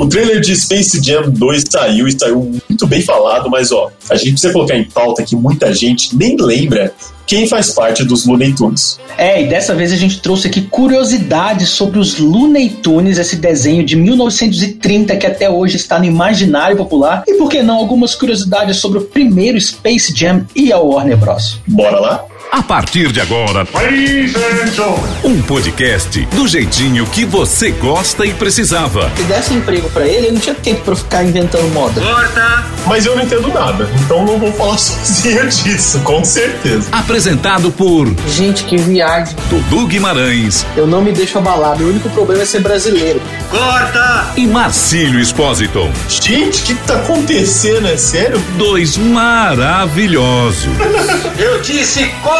O 0.00 0.06
trailer 0.06 0.40
de 0.40 0.56
Space 0.56 0.98
Jam 1.04 1.28
2 1.28 1.64
saiu 1.68 2.08
e 2.08 2.18
saiu 2.18 2.50
muito 2.66 2.86
bem 2.86 3.02
falado, 3.02 3.50
mas 3.50 3.70
ó, 3.70 3.90
a 4.08 4.16
gente 4.16 4.30
precisa 4.32 4.50
colocar 4.50 4.74
em 4.74 4.84
pauta 4.84 5.22
que 5.22 5.36
muita 5.36 5.74
gente 5.74 6.16
nem 6.16 6.38
lembra 6.40 6.94
quem 7.26 7.46
faz 7.46 7.74
parte 7.74 8.02
dos 8.02 8.24
Looney 8.24 8.54
Tunes. 8.54 8.98
É, 9.18 9.42
e 9.42 9.46
dessa 9.46 9.74
vez 9.74 9.92
a 9.92 9.96
gente 9.96 10.22
trouxe 10.22 10.48
aqui 10.48 10.62
curiosidades 10.62 11.68
sobre 11.68 11.98
os 11.98 12.18
Looney 12.18 12.70
Tunes, 12.70 13.18
esse 13.18 13.36
desenho 13.36 13.84
de 13.84 13.94
1930 13.94 15.14
que 15.18 15.26
até 15.26 15.50
hoje 15.50 15.76
está 15.76 15.98
no 15.98 16.06
imaginário 16.06 16.78
popular. 16.78 17.22
E 17.28 17.34
por 17.34 17.50
que 17.50 17.62
não 17.62 17.76
algumas 17.76 18.14
curiosidades 18.14 18.78
sobre 18.78 19.00
o 19.00 19.02
primeiro 19.02 19.60
Space 19.60 20.16
Jam 20.16 20.46
e 20.56 20.72
a 20.72 20.78
Warner 20.78 21.18
Bros. 21.18 21.60
Bora 21.66 22.00
lá? 22.00 22.29
A 22.52 22.62
partir 22.64 23.12
de 23.12 23.20
agora, 23.20 23.64
um 25.22 25.40
podcast 25.42 26.20
do 26.34 26.48
jeitinho 26.48 27.06
que 27.06 27.24
você 27.24 27.70
gosta 27.70 28.26
e 28.26 28.34
precisava. 28.34 29.08
Se 29.16 29.22
desse 29.22 29.54
emprego 29.54 29.88
pra 29.90 30.04
ele, 30.04 30.26
ele 30.26 30.32
não 30.32 30.40
tinha 30.40 30.54
tempo 30.56 30.82
pra 30.82 30.96
ficar 30.96 31.22
inventando 31.22 31.68
moda. 31.72 32.00
Mas 32.86 33.06
eu 33.06 33.14
não 33.14 33.22
entendo 33.22 33.48
nada, 33.54 33.88
então 34.04 34.24
não 34.24 34.36
vou 34.36 34.52
falar 34.52 34.76
sozinho 34.78 35.48
disso, 35.48 36.00
com 36.00 36.24
certeza. 36.24 36.88
Apresentado 36.90 37.70
por 37.70 38.12
Gente, 38.26 38.64
que 38.64 38.76
viagem. 38.76 39.36
Dudu 39.48 39.86
Guimarães 39.86 40.66
Eu 40.76 40.86
não 40.88 41.02
me 41.02 41.12
deixo 41.12 41.38
abalado. 41.38 41.84
O 41.84 41.88
único 41.88 42.10
problema 42.10 42.42
é 42.42 42.46
ser 42.46 42.60
brasileiro. 42.62 43.22
e 44.36 44.46
Marcílio 44.46 45.20
Espósito. 45.20 45.88
Gente, 46.08 46.62
o 46.62 46.64
que 46.66 46.74
tá 46.86 46.96
acontecendo? 46.96 47.86
É 47.86 47.96
sério? 47.96 48.42
Dois 48.56 48.96
maravilhosos. 48.96 50.64
Eu 51.38 51.60
disse 51.60 52.06
corta! 52.22 52.39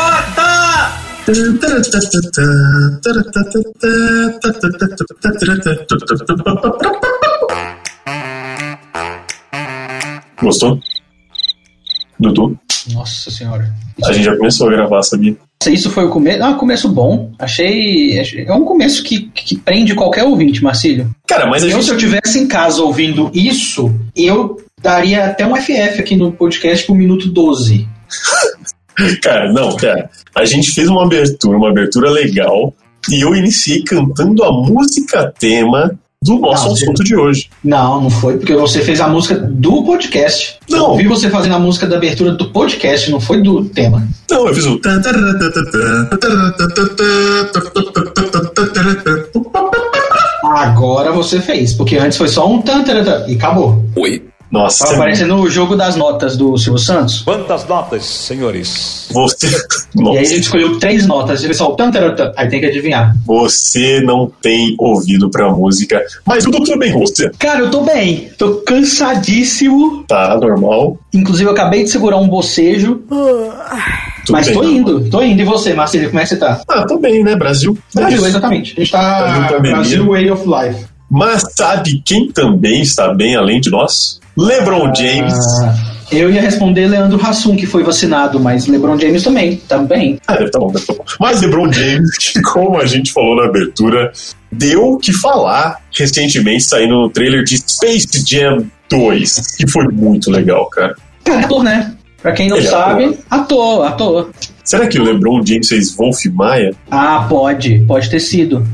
Gostou? 10.43 10.79
Dudu? 12.19 12.59
Nossa 12.93 13.31
senhora. 13.31 13.73
A 14.05 14.13
gente 14.13 14.25
já 14.25 14.37
começou 14.37 14.69
a 14.69 14.73
gravar, 14.73 15.03
sabia? 15.03 15.37
Isso 15.67 15.91
foi 15.91 16.05
o 16.05 16.11
começo. 16.11 16.43
Ah, 16.43 16.55
começo 16.55 16.89
bom. 16.89 17.31
Achei. 17.39 18.19
É 18.19 18.53
um 18.53 18.65
começo 18.65 19.03
que, 19.05 19.31
que 19.35 19.59
prende 19.59 19.95
qualquer 19.95 20.25
ouvinte, 20.25 20.63
Marcílio. 20.63 21.11
Cara, 21.29 21.47
mas 21.47 21.63
a 21.63 21.67
Eu, 21.67 21.73
gente. 21.73 21.85
se 21.85 21.91
eu 21.91 21.97
tivesse 21.99 22.39
em 22.39 22.49
casa 22.49 22.83
ouvindo 22.83 23.31
isso, 23.35 23.95
eu 24.17 24.57
daria 24.83 25.27
até 25.27 25.47
um 25.47 25.55
FF 25.55 26.01
aqui 26.01 26.17
no 26.17 26.33
podcast 26.33 26.87
pro 26.87 26.95
minuto 26.95 27.29
12. 27.29 27.87
Cara, 29.23 29.53
não, 29.53 29.77
cara. 29.77 30.11
A 30.35 30.45
gente 30.45 30.73
fez 30.73 30.89
uma 30.89 31.05
abertura, 31.05 31.57
uma 31.57 31.71
abertura 31.71 32.11
legal, 32.11 32.75
e 33.09 33.21
eu 33.21 33.35
iniciei 33.35 33.83
cantando 33.83 34.45
a 34.45 34.53
música 34.53 35.33
tema 35.39 35.99
do 36.23 36.39
nosso 36.39 36.67
Não, 36.67 36.73
assunto 36.75 37.03
de 37.03 37.17
hoje. 37.17 37.49
Não, 37.65 38.03
não 38.03 38.11
foi, 38.11 38.37
porque 38.37 38.55
você 38.55 38.83
fez 38.83 39.01
a 39.01 39.09
música 39.09 39.37
do 39.37 39.83
podcast. 39.85 40.59
Não. 40.69 40.91
Eu 40.91 40.97
vi 40.97 41.07
você 41.07 41.31
fazendo 41.31 41.55
a 41.55 41.59
música 41.59 41.87
da 41.87 41.97
abertura 41.97 42.33
do 42.33 42.51
podcast, 42.51 43.11
não 43.11 43.21
foi 43.21 43.43
do 43.43 43.65
tema. 43.65 44.07
Não, 44.31 44.47
eu 44.47 44.55
fiz 44.55 44.67
o. 44.67 44.79
Agora 50.45 51.13
você 51.13 51.41
fez, 51.41 51.73
porque 51.73 51.97
antes 51.97 52.19
foi 52.19 52.29
só 52.29 52.51
um 52.51 52.61
tan, 52.61 52.85
e 53.27 53.35
acabou. 53.35 53.83
Nossa, 54.51 54.85
Tava 54.85 54.99
parecendo 54.99 55.37
o 55.37 55.49
jogo 55.49 55.77
das 55.77 55.95
notas 55.95 56.37
do 56.37 56.57
Silvio 56.59 56.79
Santos. 56.79 57.23
Quantas 57.23 57.67
notas, 57.69 58.05
senhores? 58.05 59.09
você. 59.13 59.47
E 59.47 59.51
aí 59.51 59.57
a 59.57 60.03
Nossa, 60.03 60.25
gente 60.25 60.41
escolheu 60.43 60.79
três 60.79 61.07
notas, 61.07 61.43
ele 61.45 61.55
só 61.55 61.69
o 61.73 61.77
tan, 61.77 61.91
tan, 61.91 62.15
tan, 62.15 62.33
aí 62.37 62.49
tem 62.49 62.61
que 62.61 62.67
adivinhar. 62.67 63.15
você 63.25 64.01
não 64.01 64.31
tem 64.41 64.75
ouvido 64.79 65.31
pra 65.31 65.51
música. 65.51 66.01
Mas 66.27 66.45
o 66.47 66.51
tudo 66.51 66.79
bem, 66.79 66.93
você. 66.93 67.31
Cara, 67.39 67.61
eu 67.61 67.71
tô 67.71 67.83
bem, 67.83 68.31
tô 68.39 68.57
cansadíssimo. 68.57 70.05
Tá 70.07 70.37
normal. 70.37 70.99
Inclusive, 71.13 71.49
eu 71.49 71.53
acabei 71.53 71.85
de 71.85 71.91
segurar 71.91 72.17
um 72.19 72.29
bocejo, 72.29 72.97
Tudo 73.07 74.33
mas 74.33 74.47
bem, 74.47 74.55
tô 74.55 74.63
não. 74.63 74.71
indo, 74.71 75.11
tô 75.11 75.23
indo. 75.23 75.43
E 75.43 75.45
você, 75.45 75.75
Marcelo, 75.75 76.07
como 76.09 76.19
é 76.21 76.23
que 76.23 76.29
você 76.29 76.37
tá? 76.37 76.61
Ah, 76.69 76.85
tô 76.87 76.99
bem, 76.99 77.23
né, 77.25 77.35
Brasil? 77.37 77.77
É 77.97 78.01
Brasil, 78.01 78.27
exatamente. 78.27 78.75
A 78.77 78.81
gente 78.85 78.91
Brasil 78.93 79.43
tá 79.43 79.49
pandemia. 79.49 79.73
Brasil 79.77 80.07
Way 80.07 80.31
of 80.31 80.45
Life. 80.47 80.85
Mas 81.11 81.43
sabe 81.57 82.01
quem 82.05 82.31
também 82.31 82.83
está 82.83 83.13
bem 83.13 83.35
além 83.35 83.61
de 83.61 83.69
nós? 83.69 84.21
LeBron 84.37 84.95
James. 84.95 85.35
Ah, 85.61 85.75
eu 86.13 86.31
ia 86.31 86.41
responder 86.41 86.87
Leandro 86.87 87.21
Hassum, 87.21 87.57
que 87.57 87.67
foi 87.67 87.83
vacinado, 87.83 88.39
mas 88.39 88.67
LeBron 88.67 88.99
James 88.99 89.23
também, 89.23 89.57
também. 89.57 90.21
Ah, 90.27 90.37
tá 90.37 90.59
bom, 90.59 90.73
tá 90.73 90.81
bom. 90.93 91.05
Mas 91.19 91.41
LeBron 91.41 91.73
James, 91.73 92.17
que 92.17 92.41
como 92.43 92.81
a 92.81 92.87
gente 92.87 93.13
falou 93.13 93.37
na 93.37 93.45
abertura, 93.45 94.13
deu 94.53 94.93
o 94.93 94.99
que 94.99 95.13
falar 95.13 95.79
recentemente 95.93 96.63
saindo 96.65 96.95
no 96.95 97.11
trailer 97.11 97.43
de 97.43 97.59
Space 97.59 98.07
Jam 98.27 98.65
2, 98.89 99.57
que 99.57 99.69
foi 99.69 99.89
muito 99.89 100.31
legal, 100.31 100.67
cara. 100.71 100.95
Cara, 101.25 101.41
ator, 101.41 101.65
né? 101.65 101.95
Pra 102.23 102.33
quem 102.33 102.49
não 102.49 102.57
Ele 102.57 102.67
é 102.67 102.71
sabe, 102.71 103.19
ator, 103.31 103.87
ator. 103.87 104.31
Será 104.63 104.87
que 104.87 104.99
o 104.99 105.03
LeBron 105.03 105.45
James 105.45 105.69
fez 105.69 105.95
Wolf 105.97 106.25
Maia? 106.33 106.73
Ah, 106.91 107.27
pode, 107.29 107.81
pode 107.87 108.11
ter 108.11 108.21
sido. 108.21 108.67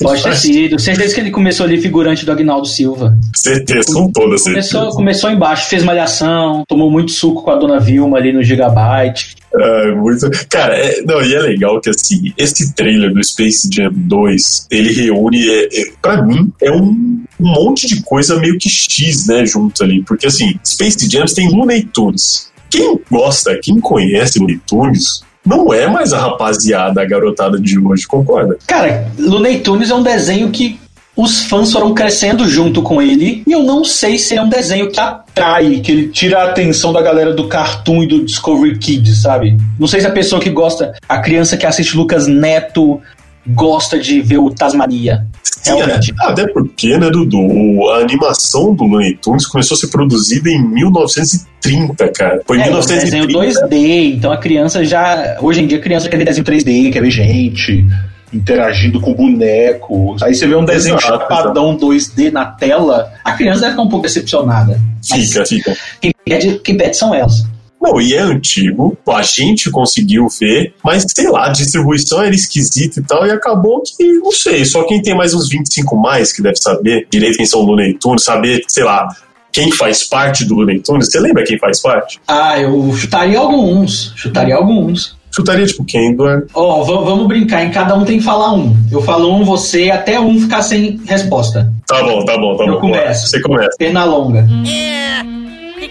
Pode 0.00 0.22
ter 0.22 0.36
sido. 0.36 0.78
Certeza 0.78 1.14
que 1.14 1.20
ele 1.20 1.30
começou 1.30 1.66
ali 1.66 1.80
figurante 1.80 2.24
do 2.24 2.32
Agnaldo 2.32 2.66
Silva. 2.66 3.16
Certeza, 3.34 3.92
com 3.92 4.10
toda 4.10 4.36
certeza. 4.38 4.78
Começou, 4.78 4.96
começou 4.96 5.30
embaixo, 5.30 5.68
fez 5.68 5.82
malhação, 5.82 6.64
tomou 6.66 6.90
muito 6.90 7.12
suco 7.12 7.42
com 7.42 7.50
a 7.50 7.56
dona 7.56 7.78
Vilma 7.78 8.18
ali 8.18 8.32
no 8.32 8.42
Gigabyte. 8.42 9.36
Ah, 9.54 9.94
muito... 9.96 10.30
Cara, 10.48 10.76
é, 10.76 11.00
não, 11.02 11.22
e 11.22 11.34
é 11.34 11.40
legal 11.40 11.80
que 11.80 11.90
assim, 11.90 12.32
esse 12.36 12.74
trailer 12.74 13.12
do 13.12 13.24
Space 13.24 13.68
Jam 13.72 13.92
2, 13.92 14.68
ele 14.70 14.92
reúne, 14.92 15.48
é, 15.48 15.64
é, 15.64 15.92
pra 16.02 16.22
mim, 16.22 16.52
é 16.60 16.70
um, 16.70 17.24
monte 17.38 17.86
de 17.86 18.02
coisa 18.02 18.38
meio 18.38 18.58
que 18.58 18.68
X, 18.68 19.26
né, 19.26 19.46
junto 19.46 19.82
ali. 19.82 20.02
Porque 20.02 20.26
assim, 20.26 20.58
Space 20.64 21.08
Jams 21.08 21.34
tem 21.34 21.48
Looney 21.50 21.84
Tunes. 21.84 22.50
Quem 22.68 23.00
gosta, 23.10 23.58
quem 23.62 23.80
conhece 23.80 24.38
Looney 24.38 24.60
Tunes, 24.66 25.22
não 25.48 25.72
é 25.72 25.88
mais 25.88 26.12
a 26.12 26.18
rapaziada, 26.18 27.00
a 27.00 27.06
garotada 27.06 27.58
de 27.58 27.78
hoje, 27.78 28.06
concorda? 28.06 28.58
Cara, 28.66 29.10
Looney 29.18 29.60
Tunes 29.60 29.90
é 29.90 29.94
um 29.94 30.02
desenho 30.02 30.50
que 30.50 30.78
os 31.16 31.44
fãs 31.46 31.72
foram 31.72 31.94
crescendo 31.94 32.46
junto 32.46 32.80
com 32.82 33.02
ele. 33.02 33.42
E 33.44 33.50
eu 33.50 33.64
não 33.64 33.82
sei 33.82 34.18
se 34.18 34.36
é 34.36 34.42
um 34.42 34.48
desenho 34.48 34.90
que 34.90 35.00
atrai, 35.00 35.80
que 35.80 35.90
ele 35.90 36.08
tira 36.08 36.38
a 36.38 36.44
atenção 36.44 36.92
da 36.92 37.02
galera 37.02 37.32
do 37.32 37.48
Cartoon 37.48 38.04
e 38.04 38.06
do 38.06 38.24
Discovery 38.24 38.78
Kids, 38.78 39.22
sabe? 39.22 39.56
Não 39.80 39.88
sei 39.88 40.00
se 40.00 40.06
a 40.06 40.12
pessoa 40.12 40.40
que 40.40 40.50
gosta, 40.50 40.92
a 41.08 41.18
criança 41.18 41.56
que 41.56 41.66
assiste 41.66 41.96
Lucas 41.96 42.28
Neto, 42.28 43.00
gosta 43.48 43.98
de 43.98 44.20
ver 44.20 44.38
o 44.38 44.50
Tasmania. 44.50 45.26
Sim, 45.42 45.74
Realmente. 45.74 46.12
é. 46.20 46.24
Até 46.24 46.46
porque, 46.48 46.96
né, 46.98 47.10
Dudu, 47.10 47.88
a 47.90 47.98
animação 47.98 48.74
do 48.74 48.84
Looney 48.84 49.16
Tunes 49.16 49.46
começou 49.46 49.74
a 49.74 49.78
ser 49.78 49.88
produzida 49.88 50.48
em 50.50 50.62
1930, 50.62 52.08
cara. 52.12 52.40
Foi 52.46 52.58
em 52.58 52.62
É, 52.62 52.70
um 52.70 52.80
desenho 52.80 53.26
1930. 53.26 53.66
2D, 53.68 54.14
então 54.16 54.32
a 54.32 54.36
criança 54.36 54.84
já. 54.84 55.36
Hoje 55.40 55.62
em 55.62 55.66
dia 55.66 55.78
a 55.78 55.80
criança 55.80 56.08
quer 56.08 56.16
ver 56.16 56.24
desenho 56.24 56.44
3D, 56.44 56.92
quer 56.92 57.00
ver 57.02 57.10
gente 57.10 57.84
interagindo 58.32 59.00
com 59.00 59.14
boneco. 59.14 60.16
Aí 60.22 60.34
você 60.34 60.46
vê 60.46 60.54
um 60.54 60.64
desenho 60.64 60.96
Exato, 60.96 61.18
chapadão 61.18 61.76
2D 61.76 62.30
na 62.30 62.44
tela, 62.44 63.10
a 63.24 63.32
criança 63.32 63.60
deve 63.60 63.72
ficar 63.72 63.82
um 63.82 63.88
pouco 63.88 64.06
decepcionada. 64.06 64.78
Fica, 65.02 65.46
fica. 65.46 65.76
quem 66.00 66.12
pede, 66.24 66.58
quem 66.58 66.76
pede 66.76 66.96
são 66.96 67.14
elas. 67.14 67.44
Não, 67.80 68.00
e 68.00 68.14
é 68.14 68.20
antigo, 68.20 68.96
a 69.08 69.22
gente 69.22 69.70
conseguiu 69.70 70.26
ver, 70.40 70.74
mas 70.84 71.04
sei 71.14 71.30
lá, 71.30 71.46
a 71.46 71.52
distribuição 71.52 72.20
era 72.22 72.34
esquisita 72.34 72.98
e 73.00 73.02
tal, 73.04 73.26
e 73.26 73.30
acabou 73.30 73.82
que, 73.82 74.04
não 74.14 74.32
sei, 74.32 74.64
só 74.64 74.82
quem 74.84 75.00
tem 75.00 75.14
mais 75.16 75.32
uns 75.32 75.48
25 75.48 75.96
mais 75.96 76.32
que 76.32 76.42
deve 76.42 76.56
saber 76.56 77.06
direito 77.10 77.36
quem 77.36 77.46
são 77.46 77.60
o 77.60 77.64
Looney 77.64 77.94
Tunes, 77.94 78.24
saber, 78.24 78.62
sei 78.66 78.82
lá, 78.84 79.06
quem 79.52 79.70
faz 79.72 80.02
parte 80.04 80.44
do 80.44 80.54
Looney 80.56 80.80
Tunes. 80.80 81.06
Você 81.06 81.18
lembra 81.20 81.44
quem 81.44 81.58
faz 81.58 81.80
parte? 81.80 82.20
Ah, 82.28 82.58
eu 82.60 82.92
chutaria 82.94 83.38
alguns. 83.38 84.12
Chutaria 84.16 84.54
alguns. 84.56 85.16
Chutaria 85.30 85.66
tipo 85.66 85.84
quem, 85.84 86.10
Eduardo? 86.12 86.46
Ó, 86.54 86.82
va- 86.84 87.00
vamos 87.02 87.26
brincar, 87.28 87.64
em 87.64 87.70
cada 87.70 87.94
um 87.94 88.04
tem 88.04 88.18
que 88.18 88.24
falar 88.24 88.52
um. 88.54 88.76
Eu 88.90 89.00
falo 89.02 89.32
um, 89.34 89.44
você, 89.44 89.90
até 89.90 90.18
um 90.20 90.40
ficar 90.40 90.62
sem 90.62 91.00
resposta. 91.06 91.72
Tá 91.86 92.02
bom, 92.02 92.24
tá 92.24 92.36
bom, 92.38 92.56
tá 92.56 92.64
Eu 92.64 92.74
bom. 92.74 92.80
começo. 92.80 93.28
Você 93.28 93.40
começa. 93.40 93.70
Perna 93.78 94.04
longa. 94.04 94.46
É. 94.68 95.37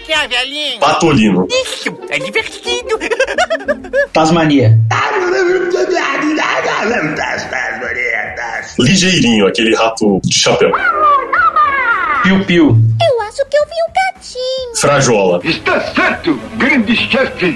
Que, 0.08 0.14
é, 0.14 0.26
velhinho? 0.26 0.80
Patolino. 0.80 1.46
Isso, 1.50 1.94
é 2.08 2.18
divertido. 2.18 2.98
Tasmania. 4.10 4.74
Ligeirinho, 8.78 9.46
aquele 9.46 9.76
rato 9.76 10.18
de 10.24 10.32
chapéu. 10.32 10.72
Piu 12.22 12.42
Piu. 12.46 12.78
Eu 13.02 13.20
acho 13.20 13.44
que 13.50 13.56
eu 13.58 13.66
vi 13.66 13.74
um 13.86 13.92
gatinho. 14.14 14.76
Frajola. 14.76 15.42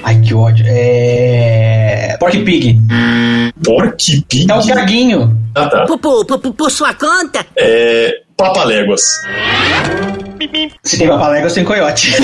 Ai, 0.03 0.21
que 0.21 0.35
ódio. 0.35 0.63
É. 0.69 2.17
Pork 2.19 2.37
Pig. 2.43 2.77
Pork 3.65 4.21
Pig. 4.29 4.51
É 4.51 4.55
o 4.55 4.63
Gaguinho. 4.63 5.35
Ah, 5.55 5.65
tá. 5.67 5.85
Por, 5.87 5.97
por, 5.97 6.23
por, 6.23 6.53
por 6.53 6.69
sua 6.69 6.93
conta? 6.93 7.43
É. 7.57 8.21
Papaléguas. 8.37 9.01
Se 10.83 10.97
tem 10.97 11.07
papaléguas, 11.07 11.53
tem 11.53 11.63
coiote. 11.63 12.13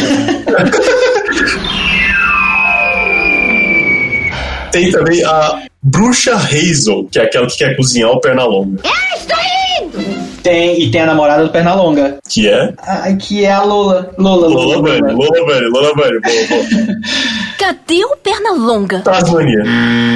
Tem 4.72 4.92
também 4.92 5.24
a 5.26 5.64
Bruxa 5.82 6.36
Hazel, 6.36 7.08
que 7.12 7.20
é 7.20 7.24
aquela 7.24 7.48
que 7.48 7.58
quer 7.58 7.76
cozinhar 7.76 8.12
o 8.12 8.20
perna 8.20 8.44
longa. 8.46 8.80
Ah, 8.86 9.18
estou 9.18 9.38
indo! 9.82 10.30
Tem, 10.44 10.82
e 10.82 10.92
tem 10.92 11.02
a 11.02 11.06
namorada 11.08 11.44
do 11.44 11.50
Pernalonga. 11.50 12.20
Que 12.30 12.48
é? 12.48 12.74
Ah, 12.78 13.12
que 13.14 13.44
é 13.44 13.52
a 13.52 13.64
Lola. 13.64 14.12
Lola, 14.18 14.48
Lola. 14.48 14.78
Lola 14.78 14.82
Bunny, 14.82 15.02
Lola. 15.02 15.14
Lola 15.14 15.46
Bunny, 15.46 15.68
Lola 15.68 15.96
Bunny. 15.96 16.20
Boa, 16.22 16.48
boa. 16.48 16.96
Cadê 17.60 18.06
o 18.06 18.16
perna 18.16 18.54
longa? 18.54 19.02
Tasmania. 19.02 19.64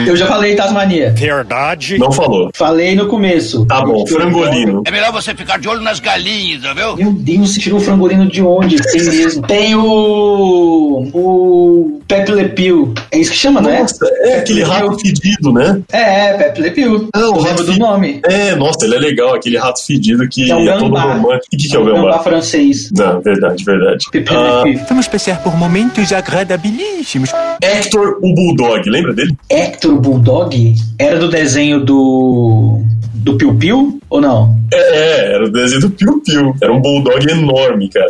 Eu 0.07 0.15
já 0.15 0.25
falei 0.27 0.55
Tasmania. 0.55 1.11
Verdade. 1.11 1.97
Não 1.97 2.09
falou. 2.09 2.49
Falei 2.55 2.95
no 2.95 3.07
começo. 3.07 3.65
Tá 3.65 3.81
bom, 3.81 4.07
frangolino. 4.07 4.81
É 4.87 4.91
melhor 4.91 5.11
você 5.11 5.35
ficar 5.35 5.59
de 5.59 5.67
olho 5.67 5.81
nas 5.81 5.99
galinhas, 5.99 6.61
viu? 6.61 6.95
Meu 6.95 7.11
Deus, 7.11 7.53
você 7.53 7.59
tirou 7.59 7.79
o 7.79 7.81
frangolino 7.81 8.27
de 8.29 8.41
onde? 8.41 8.77
Tem 8.77 9.03
mesmo. 9.03 9.41
Tem 9.45 9.75
o. 9.75 11.09
O. 11.13 12.01
Pepe 12.07 12.31
Le 12.31 12.49
Pew. 12.49 12.93
É 13.11 13.17
isso 13.19 13.31
que 13.31 13.37
chama, 13.37 13.59
não 13.61 13.69
é? 13.69 13.81
Nossa, 13.81 14.05
é 14.21 14.37
aquele 14.39 14.63
rato 14.63 14.97
fedido, 14.99 15.51
né? 15.51 15.81
É, 15.91 16.27
é, 16.29 16.33
Pepe 16.37 16.61
Le 16.61 16.71
Pew. 16.71 17.09
Ah, 17.13 17.27
o 17.29 17.41
rato 17.41 17.63
do 17.63 17.77
nome. 17.77 18.21
É, 18.25 18.55
nossa, 18.55 18.85
ele 18.85 18.95
é 18.95 18.99
legal, 18.99 19.33
aquele 19.33 19.57
rato 19.57 19.83
fedido 19.85 20.27
que 20.29 20.49
É 20.51 20.55
o 20.55 20.69
é 20.69 20.77
todo 20.77 20.95
romântico. 20.95 21.47
O 21.53 21.57
que, 21.57 21.69
que 21.69 21.75
é 21.75 21.79
o 21.79 21.85
Gambá 21.85 22.01
gambá? 22.01 22.19
francês. 22.19 22.89
Não, 22.91 23.19
verdade, 23.21 23.63
verdade. 23.63 24.05
Pepe 24.11 24.33
Ah, 24.33 24.63
Le 24.63 24.73
Pew. 24.75 24.85
Vamos 24.87 25.07
passar 25.07 25.41
por 25.41 25.57
momentos 25.57 26.11
agradabilíssimos. 26.13 27.32
Hector, 27.61 28.19
o 28.21 28.33
Bulldog, 28.33 28.89
lembra 28.89 29.13
dele? 29.13 29.37
Hector 29.49 29.99
Bulldog 29.99 30.75
era 30.99 31.17
do 31.17 31.29
desenho 31.29 31.79
do. 31.79 32.81
do 33.13 33.35
Piu 33.37 33.55
Piu? 33.55 33.99
Ou 34.09 34.21
não? 34.21 34.55
É, 34.73 35.33
era 35.33 35.45
o 35.45 35.51
desenho 35.51 35.81
do 35.81 35.89
Piu 35.89 36.21
Piu. 36.25 36.55
Era 36.61 36.73
um 36.73 36.81
Bulldog 36.81 37.25
enorme, 37.29 37.89
cara. 37.89 38.07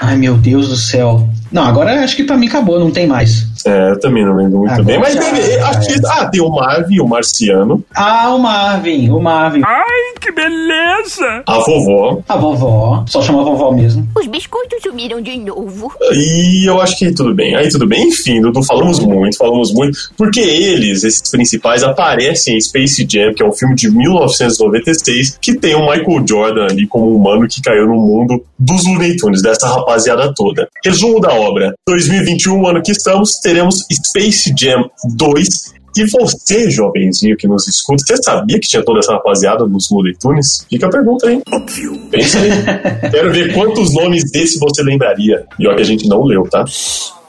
Ai 0.00 0.16
meu 0.16 0.34
Deus 0.36 0.68
do 0.68 0.76
céu. 0.76 1.28
Não, 1.50 1.64
agora 1.64 2.02
acho 2.02 2.16
que 2.16 2.24
pra 2.24 2.36
mim 2.36 2.48
acabou, 2.48 2.78
não 2.78 2.90
tem 2.90 3.06
mais. 3.06 3.46
É, 3.66 3.90
eu 3.90 4.00
também 4.00 4.24
não 4.24 4.34
lembro 4.36 4.58
muito 4.58 4.72
Agora 4.72 4.84
bem. 4.86 4.98
Mas 4.98 5.14
já- 5.14 5.20
deve, 5.20 5.58
acho 5.58 5.88
que, 5.88 6.06
ah, 6.06 6.26
tem 6.26 6.40
o 6.40 6.48
Marvin, 6.50 7.00
o 7.00 7.06
Marciano, 7.08 7.84
Ah, 7.94 8.34
o 8.34 8.38
Marvin, 8.38 9.10
o 9.10 9.20
Marvin. 9.20 9.62
Ai, 9.64 10.14
que 10.20 10.30
beleza! 10.32 11.42
a 11.46 11.58
vovó. 11.58 12.22
A 12.28 12.36
vovó, 12.36 13.04
só 13.08 13.20
chama 13.22 13.40
a 13.42 13.44
vovó 13.44 13.72
mesmo. 13.72 14.06
Os 14.16 14.26
biscoitos 14.26 14.82
sumiram 14.82 15.20
de 15.20 15.36
novo. 15.38 15.92
E 16.12 16.68
eu 16.68 16.80
acho 16.80 16.96
que 16.98 17.06
aí 17.06 17.14
tudo 17.14 17.34
bem. 17.34 17.54
Aí 17.56 17.68
tudo 17.68 17.86
bem. 17.86 18.08
Enfim, 18.08 18.40
Dudu, 18.40 18.62
falamos 18.62 18.98
muito, 19.00 19.36
falamos 19.36 19.72
muito. 19.72 19.98
Porque 20.16 20.40
eles, 20.40 21.02
esses 21.04 21.30
principais, 21.30 21.82
aparecem 21.82 22.56
em 22.56 22.60
Space 22.60 23.06
Jam, 23.08 23.34
que 23.34 23.42
é 23.42 23.46
um 23.46 23.52
filme 23.52 23.74
de 23.74 23.90
1996, 23.90 25.38
que 25.40 25.54
tem 25.58 25.74
o 25.74 25.80
Michael 25.90 26.24
Jordan 26.26 26.66
ali 26.70 26.86
como 26.86 27.10
um 27.12 27.16
humano 27.16 27.46
que 27.48 27.60
caiu 27.62 27.86
no 27.86 27.94
mundo 27.96 28.42
dos 28.58 28.84
Looney 28.86 29.16
Tunes, 29.16 29.42
dessa 29.42 29.66
rapaziada 29.66 30.32
toda. 30.34 30.68
Resumo 30.84 31.20
da 31.20 31.32
obra. 31.32 31.74
2021, 31.86 32.66
ano 32.66 32.82
que 32.82 32.92
estamos, 32.92 33.38
teremos 33.52 33.86
Space 33.90 34.54
Jam 34.58 34.90
2. 35.16 35.46
E 35.94 36.06
você, 36.06 36.70
jovenzinho 36.70 37.36
que 37.36 37.46
nos 37.46 37.68
escuta, 37.68 38.02
você 38.06 38.16
sabia 38.22 38.58
que 38.58 38.66
tinha 38.66 38.82
toda 38.82 39.00
essa 39.00 39.12
rapaziada 39.12 39.66
nos 39.66 39.90
Looney 39.90 40.14
Tunes? 40.18 40.66
Fica 40.70 40.86
a 40.86 40.90
pergunta 40.90 41.28
aí. 41.28 41.42
Óbvio. 41.52 41.98
Pensa 42.10 42.38
aí. 42.38 42.50
Quero 43.12 43.30
ver 43.30 43.52
quantos 43.52 43.92
nomes 43.92 44.30
desse 44.30 44.58
você 44.58 44.82
lembraria. 44.82 45.44
E 45.58 45.68
ó 45.68 45.74
que 45.74 45.82
a 45.82 45.84
gente 45.84 46.08
não 46.08 46.24
leu, 46.24 46.48
tá? 46.48 46.64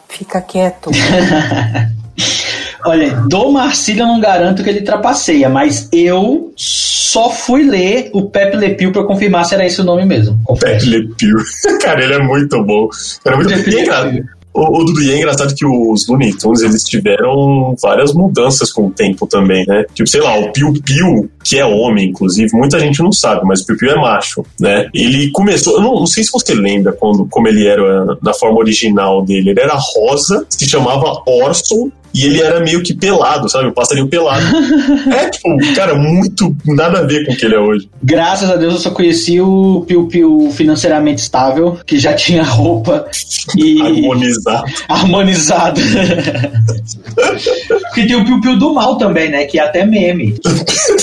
Fica 0.08 0.40
quieto. 0.40 0.92
Olha, 2.86 3.16
do 3.28 3.52
Marcílio 3.52 4.04
eu 4.04 4.08
não 4.08 4.22
garanto 4.22 4.64
que 4.64 4.70
ele 4.70 4.82
trapaceia, 4.82 5.50
mas 5.50 5.90
eu 5.92 6.54
só 6.56 7.30
fui 7.30 7.64
ler 7.64 8.12
o 8.14 8.30
Pepe 8.30 8.56
Le 8.56 8.76
Pew 8.76 8.94
pra 8.94 9.04
confirmar 9.04 9.46
se 9.46 9.56
era 9.56 9.66
esse 9.66 9.82
o 9.82 9.84
nome 9.84 10.06
mesmo. 10.06 10.36
Pepe 10.36 10.46
Confesso. 10.46 10.90
Le 10.90 11.08
Pew. 11.16 11.38
Cara, 11.84 12.02
ele 12.02 12.14
é 12.14 12.20
muito 12.20 12.64
bom. 12.64 12.88
Cara, 13.26 13.36
é 13.36 13.40
muito... 13.40 13.54
Pepe 13.54 13.72
E. 13.72 13.86
Pew. 13.86 14.43
O, 14.54 14.82
o 14.82 14.86
Dudu, 14.86 15.02
e 15.02 15.12
é 15.12 15.18
engraçado 15.18 15.56
que 15.56 15.66
os 15.66 16.08
Looney 16.08 16.34
Tunes, 16.38 16.62
eles 16.62 16.84
tiveram 16.84 17.76
várias 17.82 18.14
mudanças 18.14 18.72
com 18.72 18.88
o 18.88 18.92
tempo 18.92 19.26
também, 19.26 19.66
né? 19.68 19.84
Tipo, 19.94 20.08
sei 20.08 20.22
lá, 20.22 20.38
o 20.38 20.52
Piu 20.52 20.74
Piu, 20.74 21.30
que 21.44 21.60
é 21.60 21.66
homem, 21.66 22.10
inclusive, 22.10 22.50
muita 22.54 22.80
gente 22.80 23.02
não 23.02 23.12
sabe, 23.12 23.42
mas 23.46 23.62
o 23.62 23.66
Piu 23.66 23.78
Piu 23.78 23.92
é 23.92 23.96
macho, 23.96 24.46
né? 24.60 24.88
Ele 24.94 25.30
começou, 25.32 25.76
eu 25.76 25.82
não, 25.82 25.96
não 25.96 26.08
sei 26.08 26.24
se 26.24 26.32
você 26.32 26.54
lembra 26.54 26.94
quando, 26.94 27.26
como 27.26 27.48
ele 27.48 27.68
era 27.68 28.18
na 28.22 28.34
forma 28.34 28.60
original 28.60 29.24
dele, 29.24 29.52
ele 29.52 29.60
era 29.60 29.76
rosa, 29.76 30.46
se 30.50 30.68
chamava 30.68 31.22
Orson, 31.28 31.92
e 32.14 32.26
ele 32.26 32.42
era 32.42 32.60
meio 32.60 32.84
que 32.84 32.94
pelado, 32.94 33.50
sabe? 33.50 33.70
O 33.70 33.74
passarinho 33.74 34.08
pelado. 34.08 34.46
é, 35.12 35.30
tipo, 35.30 35.50
cara, 35.76 35.96
muito 35.96 36.56
nada 36.64 37.00
a 37.00 37.02
ver 37.02 37.26
com 37.26 37.34
o 37.34 37.36
que 37.36 37.46
ele 37.46 37.56
é 37.56 37.60
hoje. 37.60 37.90
Graças 38.04 38.52
a 38.52 38.56
Deus 38.56 38.76
eu 38.76 38.80
só 38.80 38.92
conheci 38.92 39.42
o 39.42 39.84
Piu 39.88 40.08
Piu 40.08 40.52
financeiramente 40.52 41.24
estável, 41.24 41.80
que 41.86 41.98
já 41.98 42.14
tinha 42.14 42.44
roupa 42.44 43.08
e 43.58 43.82
Harmonizado. 43.82 44.64
harmonizado. 44.88 45.82
Porque 47.86 48.06
tem 48.06 48.16
o 48.16 48.26
Piu 48.26 48.42
Piu 48.42 48.60
do 48.60 48.74
mal 48.74 48.98
também, 48.98 49.32
né? 49.32 49.46
Que 49.46 49.58
é 49.58 49.64
até 49.64 49.84
meme. 49.84 50.36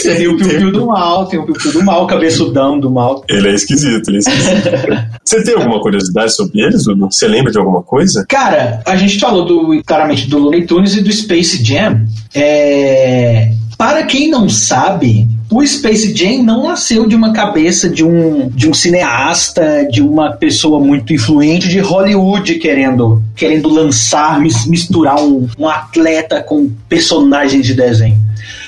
Tem 0.03 0.29
o 0.31 0.37
Piu 0.37 0.49
Piu 0.49 0.73
do 0.73 0.87
mal, 0.87 1.27
tem 1.27 1.39
o 1.39 1.45
Piu 1.45 1.55
Piu 1.55 1.73
do 1.73 1.85
mal, 1.85 2.07
cabeçudão 2.07 2.79
do 2.79 2.91
mal. 2.91 3.25
Ele 3.29 3.49
é 3.49 3.55
esquisito, 3.55 4.09
ele 4.09 4.17
é 4.19 4.21
esquisito. 4.21 4.71
Você 5.25 5.45
tem 5.45 5.55
alguma 5.55 5.81
curiosidade 5.81 6.35
sobre 6.35 6.61
eles, 6.61 6.85
Dudu? 6.85 7.09
Você 7.11 7.29
lembra 7.29 7.53
de 7.53 7.59
alguma 7.59 7.83
coisa? 7.83 8.25
Cara, 8.29 8.83
a 8.87 8.97
gente 8.97 9.19
falou 9.19 9.45
do, 9.45 9.83
claramente 9.85 10.29
do 10.29 10.39
Looney 10.39 10.67
Tunes 10.67 10.97
e 10.97 11.01
do 11.03 11.13
Space 11.13 11.63
Jam. 11.65 12.05
É, 12.35 13.53
Para 13.79 14.03
quem 14.05 14.29
não 14.31 14.49
sabe, 14.49 15.27
o 15.51 15.65
Space 15.67 16.15
Jam 16.17 16.43
não 16.43 16.65
nasceu 16.65 17.07
de 17.07 17.15
uma 17.17 17.33
cabeça 17.33 17.89
de 17.89 18.05
um, 18.05 18.49
de 18.49 18.69
um 18.69 18.75
cineasta, 18.75 19.87
de 19.91 20.03
uma 20.03 20.33
pessoa 20.33 20.79
muito 20.81 21.13
influente 21.13 21.69
de 21.69 21.79
Hollywood 21.81 22.57
querendo, 22.57 23.23
querendo 23.35 23.69
lançar, 23.69 24.39
mis- 24.41 24.67
misturar 24.67 25.21
um, 25.23 25.47
um 25.59 25.69
atleta 25.69 26.43
com 26.43 26.69
personagens 26.89 27.65
de 27.65 27.75
desenho. 27.75 28.17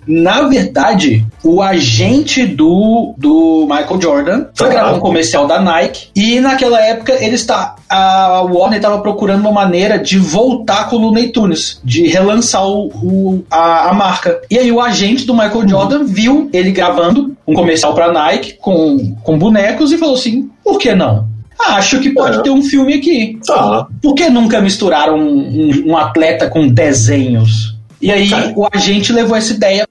Na 0.07 0.43
verdade, 0.49 1.25
o 1.45 1.63
agente 1.63 2.45
do, 2.45 3.15
do 3.17 3.67
Michael 3.71 4.01
Jordan 4.01 4.45
foi 4.55 4.69
gravar 4.69 4.95
um 4.95 5.01
comercial 5.01 5.47
da 5.47 5.61
Nike 5.61 6.09
e 6.17 6.41
naquela 6.41 6.81
época 6.81 7.13
ele 7.25 7.37
está 7.37 7.77
a 7.89 8.41
Warner 8.43 8.79
estava 8.79 9.01
procurando 9.01 9.43
uma 9.43 9.53
maneira 9.53 9.99
de 9.99 10.19
voltar 10.19 10.89
com 10.89 10.97
o 10.97 10.99
Looney 10.99 11.29
Tunes, 11.31 11.81
de 11.85 12.07
relançar 12.09 12.67
o, 12.67 12.87
o- 12.89 13.45
a, 13.51 13.91
a 13.91 13.95
marca. 13.95 14.41
E 14.51 14.59
aí 14.59 14.73
o 14.73 14.81
agente 14.81 15.25
do 15.27 15.35
Michael 15.35 15.69
Jordan 15.69 16.05
viu 16.05 16.49
ele 16.53 16.73
gravando 16.73 17.37
um 17.47 17.55
comercial 17.55 17.95
para 17.95 18.13
Nike 18.13 18.55
com, 18.61 19.15
com 19.23 19.39
bonecos 19.39 19.93
e 19.93 19.99
falou 19.99 20.15
assim: 20.15 20.51
por 20.65 20.79
que 20.79 20.95
não? 20.95 21.29
Acho 21.61 22.01
que 22.01 22.11
pode 22.11 22.39
É. 22.39 22.43
ter 22.43 22.51
um 22.51 22.63
filme 22.63 22.95
aqui. 22.95 23.39
Tá. 23.47 23.87
Por 24.03 24.15
que 24.15 24.29
nunca 24.29 24.61
misturaram 24.61 25.17
um, 25.17 25.39
um- 25.39 25.91
um 25.93 25.97
atleta 25.97 26.49
com 26.49 26.67
desenhos? 26.67 27.77
E 28.01 28.11
aí 28.11 28.29
Cara. 28.29 28.53
o 28.57 28.67
agente 28.75 29.13
levou 29.13 29.37
essa 29.37 29.53
ideia 29.53 29.87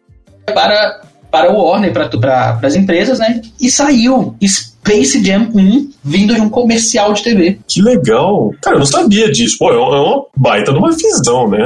para, 0.51 1.01
para 1.29 1.51
o 1.51 1.57
Warner, 1.57 1.91
para 1.93 2.59
as 2.63 2.75
empresas, 2.75 3.19
né? 3.19 3.41
E 3.59 3.69
saiu 3.69 4.35
Space 4.45 5.23
Jam 5.23 5.49
1 5.53 5.89
vindo 6.03 6.33
de 6.33 6.41
um 6.41 6.49
comercial 6.49 7.13
de 7.13 7.23
TV. 7.23 7.59
Que 7.67 7.81
legal. 7.81 8.53
Cara, 8.61 8.75
eu 8.75 8.79
não 8.79 8.85
sabia 8.85 9.31
disso. 9.31 9.57
Pô, 9.59 9.71
é 9.71 9.77
uma 9.77 9.95
é 9.95 9.99
uma 9.99 10.25
baita 10.35 10.71
de 10.71 10.77
uma 10.79 10.91
visão, 10.91 11.49
né? 11.49 11.65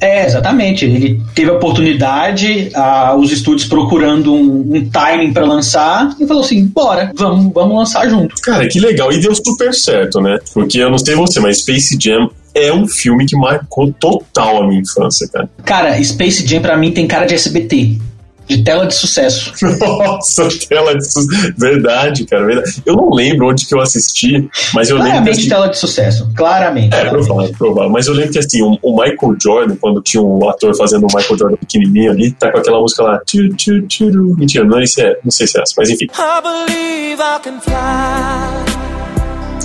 É, 0.00 0.26
exatamente. 0.26 0.84
Ele 0.84 1.22
teve 1.34 1.50
a 1.50 1.54
oportunidade, 1.54 2.70
ah, 2.74 3.14
os 3.16 3.32
estúdios 3.32 3.66
procurando 3.66 4.34
um, 4.34 4.76
um 4.76 4.90
timing 4.90 5.32
para 5.32 5.46
lançar, 5.46 6.14
e 6.20 6.26
falou 6.26 6.42
assim: 6.42 6.66
bora, 6.66 7.10
vamos, 7.14 7.52
vamos 7.52 7.76
lançar 7.76 8.08
junto. 8.08 8.34
Cara, 8.42 8.68
que 8.68 8.78
legal. 8.78 9.12
E 9.12 9.18
deu 9.18 9.34
super 9.34 9.72
certo, 9.72 10.20
né? 10.20 10.38
Porque 10.52 10.78
eu 10.78 10.90
não 10.90 10.98
sei 10.98 11.14
você, 11.14 11.40
mas 11.40 11.58
Space 11.58 11.96
Jam 11.98 12.28
é 12.54 12.72
um 12.72 12.86
filme 12.86 13.26
que 13.26 13.36
marcou 13.36 13.92
total 13.92 14.62
a 14.62 14.66
minha 14.66 14.80
infância, 14.80 15.28
cara. 15.28 15.48
Cara, 15.64 16.04
Space 16.04 16.46
Jam 16.46 16.60
pra 16.60 16.76
mim 16.76 16.92
tem 16.92 17.06
cara 17.06 17.24
de 17.24 17.34
SBT. 17.34 17.98
De 18.46 18.62
tela 18.62 18.86
de 18.86 18.94
sucesso. 18.94 19.52
Nossa, 19.80 20.48
tela 20.68 20.94
de 20.96 21.04
su... 21.04 21.20
Verdade, 21.56 22.24
cara, 22.26 22.44
verdade. 22.44 22.82
Eu 22.84 22.94
não 22.94 23.10
lembro 23.10 23.48
onde 23.48 23.66
que 23.66 23.74
eu 23.74 23.80
assisti, 23.80 24.48
mas 24.72 24.90
eu 24.90 24.96
lembro 24.96 25.12
Claramente 25.12 25.48
tela 25.48 25.68
de 25.68 25.78
sucesso. 25.78 26.30
Claramente. 26.36 26.94
É, 26.94 27.08
provável, 27.08 27.52
provável. 27.56 27.90
Mas 27.90 28.06
eu 28.06 28.14
lembro 28.14 28.32
que 28.32 28.38
assim, 28.38 28.62
o, 28.62 28.78
o 28.82 28.92
Michael 28.92 29.36
Jordan, 29.40 29.76
quando 29.76 30.02
tinha 30.02 30.22
um 30.22 30.48
ator 30.48 30.76
fazendo 30.76 31.04
o 31.04 31.16
Michael 31.16 31.38
Jordan 31.38 31.56
pequenininho 31.56 32.10
ali, 32.10 32.32
tá 32.32 32.50
com 32.50 32.58
aquela 32.58 32.80
música 32.80 33.02
lá. 33.02 33.20
Tchu, 33.24 33.48
tchu, 33.56 33.82
tchuru. 33.86 34.36
Mentira, 34.36 34.64
não, 34.64 34.80
esse 34.80 35.00
é, 35.00 35.18
não 35.24 35.30
sei 35.30 35.46
se 35.46 35.58
é 35.58 35.62
essa, 35.62 35.74
mas 35.76 35.90
enfim. 35.90 36.06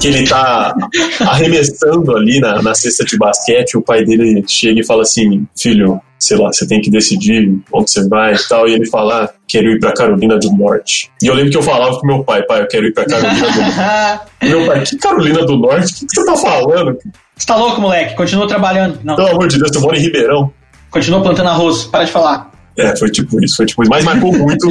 Que 0.02 0.08
ele 0.08 0.28
tá 0.28 0.74
arremessando 1.22 2.16
ali 2.16 2.40
na, 2.40 2.62
na 2.62 2.74
cesta 2.74 3.04
de 3.04 3.18
basquete, 3.18 3.78
o 3.78 3.82
pai 3.82 4.04
dele 4.06 4.44
chega 4.48 4.80
e 4.80 4.86
fala 4.86 5.02
assim: 5.02 5.46
Filho, 5.58 6.00
sei 6.18 6.38
lá, 6.38 6.48
você 6.52 6.66
tem 6.68 6.80
que 6.82 6.90
decidir 6.90 7.60
onde 7.74 7.92
você 7.92 8.08
vai 8.08 8.34
e 8.34 8.48
tal. 8.48 8.68
E 8.68 8.74
ele 8.74 8.86
fala: 8.88 9.26
"Ah, 9.26 9.30
Quero 9.48 9.70
ir 9.72 9.80
pra 9.80 9.92
Carolina 9.94 10.38
do 10.38 10.52
Norte. 10.56 11.10
E 11.22 11.28
eu 11.28 11.34
lembro 11.34 11.52
que 11.52 11.58
eu 11.58 11.62
falava 11.64 11.98
pro 11.98 12.08
meu 12.08 12.24
pai: 12.24 12.44
Pai, 12.44 12.62
eu 12.62 12.68
quero 12.68 12.86
ir 12.86 12.94
pra 12.94 13.06
Carolina 13.06 13.34
do 13.34 13.62
Norte. 13.62 14.20
Meu 14.50 14.66
pai: 14.68 14.84
Que 14.86 14.98
Carolina 14.98 15.46
do 15.46 15.58
Norte? 15.58 15.92
O 15.92 15.98
que, 15.98 16.06
que 16.06 16.16
você 16.16 16.26
tá 16.26 16.36
falando? 16.38 16.98
Você 17.36 17.48
tá 17.48 17.56
louco, 17.58 17.82
moleque? 17.82 18.16
Continua 18.16 18.48
trabalhando. 18.48 19.00
Não, 19.04 19.16
Pelo 19.16 19.30
amor 19.30 19.48
de 19.48 19.58
Deus, 19.58 19.72
eu 19.76 19.82
moro 19.82 19.96
em 19.98 20.00
Ribeirão. 20.00 20.52
continua 20.92 21.22
plantando 21.22 21.50
arroz. 21.50 21.84
Para 21.86 22.04
de 22.06 22.12
falar. 22.12 22.49
É, 22.80 22.96
foi 22.96 23.10
tipo 23.10 23.44
isso, 23.44 23.58
foi 23.58 23.66
tipo 23.66 23.84
isso. 23.84 23.90
Mas 23.90 24.06
marcou 24.06 24.32
muito 24.32 24.70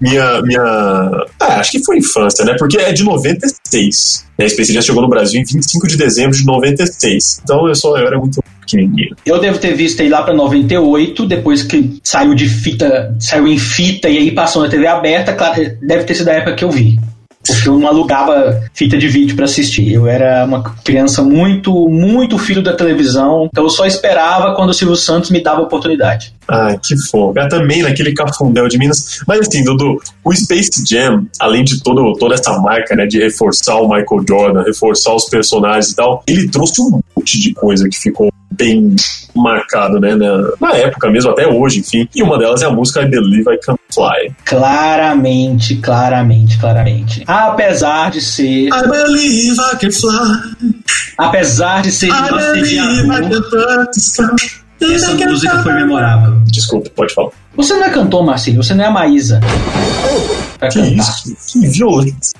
minha. 0.00 0.40
minha 0.42 0.62
ah, 1.40 1.58
acho 1.58 1.72
que 1.72 1.84
foi 1.84 1.98
infância, 1.98 2.44
né? 2.44 2.54
Porque 2.58 2.78
é 2.78 2.92
de 2.92 3.02
96. 3.02 4.26
Né? 4.38 4.48
Space 4.48 4.72
Jam 4.72 4.82
chegou 4.82 5.02
no 5.02 5.08
Brasil 5.08 5.40
em 5.40 5.44
25 5.44 5.88
de 5.88 5.96
dezembro 5.96 6.36
de 6.36 6.44
96. 6.44 7.40
Então 7.42 7.66
eu 7.66 7.74
só 7.74 7.96
eu 7.98 8.06
era 8.06 8.18
muito 8.18 8.40
pequenininho. 8.60 9.16
Eu 9.24 9.40
devo 9.40 9.58
ter 9.58 9.74
visto 9.74 10.00
aí 10.00 10.08
lá 10.08 10.22
pra 10.22 10.34
98, 10.34 11.26
depois 11.26 11.62
que 11.62 11.98
saiu 12.04 12.34
de 12.34 12.48
fita, 12.48 13.16
saiu 13.18 13.48
em 13.48 13.58
fita 13.58 14.08
e 14.08 14.18
aí 14.18 14.30
passou 14.30 14.62
na 14.62 14.68
TV 14.68 14.86
aberta, 14.86 15.32
claro, 15.32 15.76
deve 15.82 16.04
ter 16.04 16.14
sido 16.14 16.28
a 16.28 16.34
época 16.34 16.54
que 16.54 16.64
eu 16.64 16.70
vi. 16.70 16.98
Porque 17.46 17.68
eu 17.68 17.78
não 17.78 17.88
alugava 17.88 18.62
fita 18.74 18.98
de 18.98 19.08
vídeo 19.08 19.34
pra 19.34 19.46
assistir. 19.46 19.90
Eu 19.92 20.06
era 20.06 20.44
uma 20.44 20.62
criança 20.84 21.22
muito, 21.22 21.88
muito 21.88 22.36
filho 22.36 22.62
da 22.62 22.74
televisão, 22.74 23.48
então 23.50 23.64
eu 23.64 23.70
só 23.70 23.86
esperava 23.86 24.54
quando 24.54 24.70
o 24.70 24.74
Silvio 24.74 24.96
Santos 24.96 25.30
me 25.30 25.40
dava 25.40 25.60
a 25.60 25.64
oportunidade. 25.64 26.34
Ai, 26.48 26.78
que 26.82 26.96
fofo. 27.10 27.38
É 27.38 27.46
também 27.46 27.82
naquele 27.82 28.14
cafundel 28.14 28.68
de 28.68 28.78
Minas. 28.78 29.20
Mas 29.26 29.40
assim, 29.40 29.62
Dudu, 29.62 30.00
o 30.24 30.34
Space 30.34 30.82
Jam, 30.88 31.26
além 31.38 31.62
de 31.62 31.82
todo, 31.82 32.14
toda 32.14 32.34
essa 32.34 32.58
marca, 32.58 32.96
né, 32.96 33.06
de 33.06 33.18
reforçar 33.18 33.76
o 33.76 33.88
Michael 33.88 34.24
Jordan, 34.26 34.62
reforçar 34.62 35.14
os 35.14 35.26
personagens 35.26 35.92
e 35.92 35.96
tal, 35.96 36.22
ele 36.26 36.48
trouxe 36.48 36.80
um 36.80 37.00
monte 37.16 37.38
de 37.38 37.52
coisa 37.52 37.88
que 37.88 37.98
ficou 37.98 38.32
bem 38.50 38.96
marcado, 39.36 40.00
né, 40.00 40.16
na, 40.16 40.50
na 40.60 40.72
época 40.74 41.10
mesmo, 41.10 41.30
até 41.30 41.46
hoje, 41.46 41.80
enfim. 41.80 42.08
E 42.14 42.22
uma 42.22 42.38
delas 42.38 42.62
é 42.62 42.66
a 42.66 42.70
música 42.70 43.02
I 43.02 43.06
Believe 43.06 43.52
I 43.52 43.58
Can 43.58 43.76
Fly. 43.90 44.34
Claramente, 44.44 45.76
claramente, 45.76 46.58
claramente. 46.58 47.22
Apesar 47.26 48.10
de 48.10 48.20
ser. 48.20 48.68
I 48.68 48.88
believe 48.88 49.52
I 49.52 49.76
can 49.78 49.90
fly. 49.90 50.74
Apesar 51.16 51.82
de 51.82 51.92
ser 51.92 52.08
I 52.08 52.28
believe 52.30 52.76
I 52.76 53.28
can 53.28 53.42
touch 53.50 54.67
sky. 54.86 54.94
essa 54.94 55.26
música 55.26 55.62
foi 55.62 55.72
memorável. 55.74 56.34
Desculpa, 56.46 56.90
pode 56.94 57.14
falar. 57.14 57.30
Você 57.56 57.74
não 57.74 57.84
é 57.84 57.90
cantor, 57.90 58.24
Marcelo, 58.24 58.62
você 58.62 58.74
não 58.74 58.84
é 58.84 58.86
a 58.86 58.90
Maísa. 58.90 59.40
Pra 60.58 60.68
Que 60.68 60.80
cantar. 60.80 60.92
isso? 60.96 61.52
Que 61.60 61.66
violência. 61.68 62.38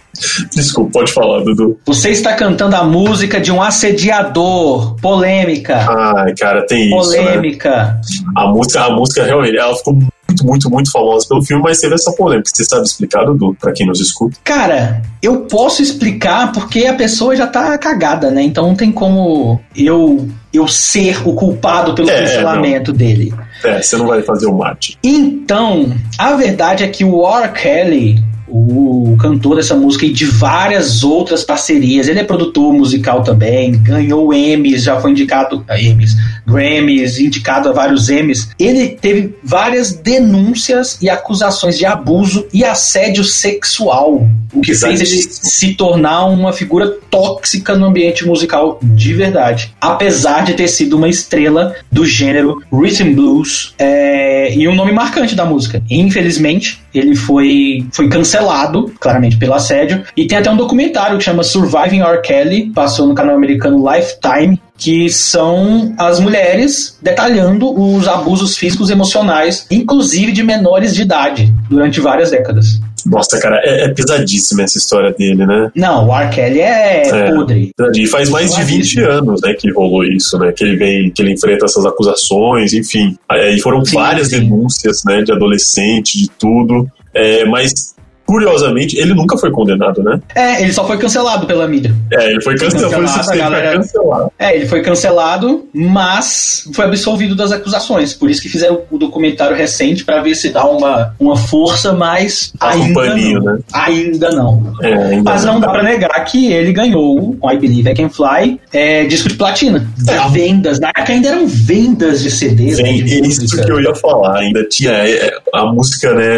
Desculpa, 0.52 0.90
pode 0.99 1.12
falar, 1.12 1.40
Dudu. 1.45 1.78
Você 1.87 2.11
está 2.11 2.35
cantando 2.35 2.75
a 2.75 2.83
música 2.85 3.40
de 3.40 3.52
um 3.52 3.62
assediador. 3.62 4.97
Polêmica. 5.00 5.87
Ai, 6.16 6.35
cara, 6.35 6.66
tem 6.66 6.87
isso, 6.97 7.11
né? 7.11 7.18
Polêmica. 7.23 8.00
A 8.37 8.47
música, 8.49 8.83
a 8.85 8.90
música 8.90 9.25
realmente, 9.25 9.57
ela 9.57 9.76
ficou 9.76 9.95
muito, 9.95 10.45
muito, 10.45 10.71
muito 10.71 10.90
famosa 10.90 11.26
pelo 11.28 11.42
filme, 11.45 11.62
mas 11.62 11.78
teve 11.80 11.95
essa 11.95 12.12
polêmica. 12.12 12.50
Você 12.52 12.64
sabe 12.64 12.83
explicar, 12.83 13.25
Dudu, 13.25 13.57
pra 13.61 13.73
quem 13.73 13.87
nos 13.87 14.00
escuta? 14.00 14.37
Cara, 14.42 15.00
eu 15.23 15.42
posso 15.42 15.83
explicar 15.83 16.52
porque 16.52 16.87
a 16.87 16.95
pessoa 16.95 17.37
já 17.37 17.47
tá 17.47 17.76
cagada, 17.78 18.30
né? 18.30 18.42
Então 18.42 18.66
não 18.66 18.75
tem 18.75 18.90
como 18.90 19.61
eu 19.76 20.28
eu 20.52 20.67
ser 20.67 21.26
o 21.28 21.35
culpado 21.35 21.95
pelo 21.95 22.11
É, 22.11 22.21
cancelamento 22.21 22.93
dele. 22.93 23.33
É, 23.64 23.81
você 23.83 23.97
não 23.97 24.07
vai 24.07 24.23
fazer 24.23 24.47
o 24.47 24.55
mate. 24.55 24.99
Então, 25.02 25.95
a 26.19 26.35
verdade 26.35 26.85
é 26.85 26.88
que 26.88 27.05
o 27.05 27.26
R. 27.26 27.52
Kelly, 27.52 28.23
o 28.49 29.07
cantor 29.18 29.56
dessa 29.56 29.75
música 29.75 30.06
e 30.06 30.12
de 30.12 30.25
várias 30.25 31.02
outras 31.02 31.44
parcerias, 31.44 32.08
ele 32.08 32.20
é 32.20 32.25
produtor 32.25 32.72
musical 32.72 33.22
também, 33.22 33.72
ganhou 33.82 34.32
Emmys, 34.32 34.84
já 34.84 35.00
foi 35.00 35.10
indicado 35.10 35.64
a 35.68 35.80
Emmys, 35.80 36.16
Grammys, 36.46 37.18
indicado 37.18 37.68
a 37.68 37.72
vários 37.72 38.08
Emmys. 38.08 38.48
Ele 38.58 38.88
teve 38.88 39.34
várias 39.44 39.92
denúncias 39.92 40.98
e 41.02 41.10
acusações 41.10 41.76
de 41.76 41.84
abuso 41.84 42.46
e 42.52 42.64
assédio 42.64 43.25
sexual, 43.25 44.26
o 44.52 44.60
que 44.60 44.75
fez 44.75 45.00
ele 45.00 45.22
se 45.30 45.75
tornar 45.75 46.26
uma 46.26 46.52
figura 46.52 46.96
tóxica 47.10 47.76
no 47.76 47.87
ambiente 47.87 48.26
musical 48.26 48.78
de 48.82 49.12
verdade. 49.12 49.75
Apesar 49.80 50.44
de 50.44 50.54
ter 50.54 50.68
sido 50.68 50.96
uma 50.96 51.08
estrela 51.08 51.75
do 51.92 52.06
gênero 52.06 52.62
rhythm 52.72 53.14
blues 53.14 53.75
é, 53.78 54.54
e 54.54 54.66
um 54.68 54.75
nome 54.75 54.92
marcante 54.92 55.34
da 55.34 55.44
música. 55.44 55.82
Infelizmente, 55.90 56.80
ele 56.94 57.14
foi, 57.14 57.87
foi 57.92 58.08
cancelado, 58.08 58.92
claramente 59.08 59.38
pelo 59.38 59.54
assédio, 59.54 60.02
e 60.14 60.26
tem 60.26 60.36
até 60.36 60.50
um 60.50 60.56
documentário 60.56 61.16
que 61.16 61.24
chama 61.24 61.42
Surviving 61.42 62.02
R. 62.02 62.20
Kelly, 62.20 62.70
passou 62.74 63.06
no 63.06 63.14
canal 63.14 63.36
americano 63.36 63.82
Lifetime, 63.90 64.60
que 64.76 65.08
são 65.08 65.94
as 65.98 66.20
mulheres 66.20 66.98
detalhando 67.02 67.72
os 67.72 68.06
abusos 68.06 68.56
físicos 68.58 68.90
e 68.90 68.92
emocionais, 68.92 69.66
inclusive 69.70 70.30
de 70.30 70.42
menores 70.42 70.94
de 70.94 71.02
idade, 71.02 71.52
durante 71.70 72.00
várias 72.00 72.30
décadas. 72.30 72.78
Nossa, 73.06 73.40
cara, 73.40 73.58
é, 73.64 73.84
é 73.84 73.88
pesadíssima 73.88 74.62
essa 74.62 74.76
história 74.76 75.10
dele, 75.12 75.46
né? 75.46 75.70
Não, 75.74 76.08
o 76.08 76.14
R. 76.14 76.28
Kelly 76.28 76.60
é, 76.60 77.08
É. 77.08 77.32
podre. 77.32 77.70
E 77.96 78.06
faz 78.06 78.28
mais 78.28 78.54
de 78.54 78.62
20 78.62 79.00
anos, 79.00 79.40
né, 79.42 79.54
que 79.54 79.70
rolou 79.72 80.04
isso, 80.04 80.38
né? 80.38 80.52
Que 80.52 80.64
ele 80.64 80.76
vem, 80.76 81.10
que 81.10 81.22
ele 81.22 81.32
enfrenta 81.32 81.64
essas 81.64 81.86
acusações, 81.86 82.74
enfim. 82.74 83.16
Aí 83.30 83.58
foram 83.60 83.82
Sim, 83.84 83.94
várias 83.94 84.28
sim. 84.28 84.40
denúncias, 84.40 85.02
né, 85.06 85.22
de 85.22 85.32
adolescente, 85.32 86.18
de 86.18 86.28
tudo. 86.38 86.86
É, 87.14 87.44
mas, 87.46 87.94
curiosamente, 88.28 88.99
ele 89.00 89.14
nunca 89.14 89.38
foi 89.38 89.50
condenado, 89.50 90.02
né? 90.02 90.20
É, 90.35 90.61
ele 90.61 90.70
só 90.70 90.87
foi 90.87 90.99
cancelado 90.99 91.47
pela 91.47 91.66
mídia. 91.66 91.94
É, 92.12 92.30
ele 92.30 92.42
foi 92.42 92.56
cancelado. 92.58 92.92
Foi, 92.94 93.04
Cancelado, 93.06 93.32
a 93.32 93.37
galera- 93.37 93.70
foi 93.70 93.78
cancelado. 93.78 94.32
É, 94.38 94.54
ele 94.56 94.66
foi 94.66 94.82
cancelado, 94.82 95.66
mas 95.73 96.68
foi 96.75 96.85
absolvido 96.85 97.35
das 97.35 97.52
acusações. 97.52 98.12
Por 98.12 98.28
isso 98.30 98.42
que 98.42 98.49
fizeram 98.50 98.82
o 98.90 98.99
documentário 98.99 99.56
recente 99.56 100.04
pra 100.04 100.20
ver 100.20 100.35
se 100.35 100.50
dá 100.50 100.64
uma, 100.66 101.14
uma 101.18 101.37
força, 101.37 101.94
mas 101.94 102.52
um 102.62 102.66
ainda 102.66 103.16
não. 103.16 103.42
né? 103.42 103.58
Ainda 103.73 104.30
não. 104.30 104.73
É, 104.82 104.92
ainda 104.94 105.30
Mas 105.30 105.44
não 105.44 105.58
dá 105.58 105.70
pra 105.70 105.82
negar 105.82 106.23
que 106.26 106.52
ele 106.52 106.73
ganhou 106.73 107.35
com 107.40 107.50
I 107.50 107.58
Believe 107.58 107.90
I 107.90 107.94
Can 107.94 108.11
Fly 108.11 108.61
é, 108.75 109.04
disco 109.06 109.28
de 109.30 109.37
platina. 109.37 109.88
É. 110.06 110.28
Vendas. 110.28 110.78
Na 110.78 110.88
época 110.88 111.12
ainda 111.14 111.28
eram 111.28 111.47
vendas 111.47 112.20
de 112.23 112.30
CDs. 112.30 112.76
né, 112.76 112.85
Vem, 112.85 113.04
de 113.04 113.14
é 113.14 113.26
isso 113.26 113.40
música. 113.40 113.64
que 113.64 113.73
eu 113.73 113.80
ia 113.80 113.94
falar. 113.94 114.38
Ainda 114.40 114.62
tinha 114.68 114.90
é, 114.92 115.30
a 115.54 115.64
música, 115.73 116.12
né? 116.12 116.28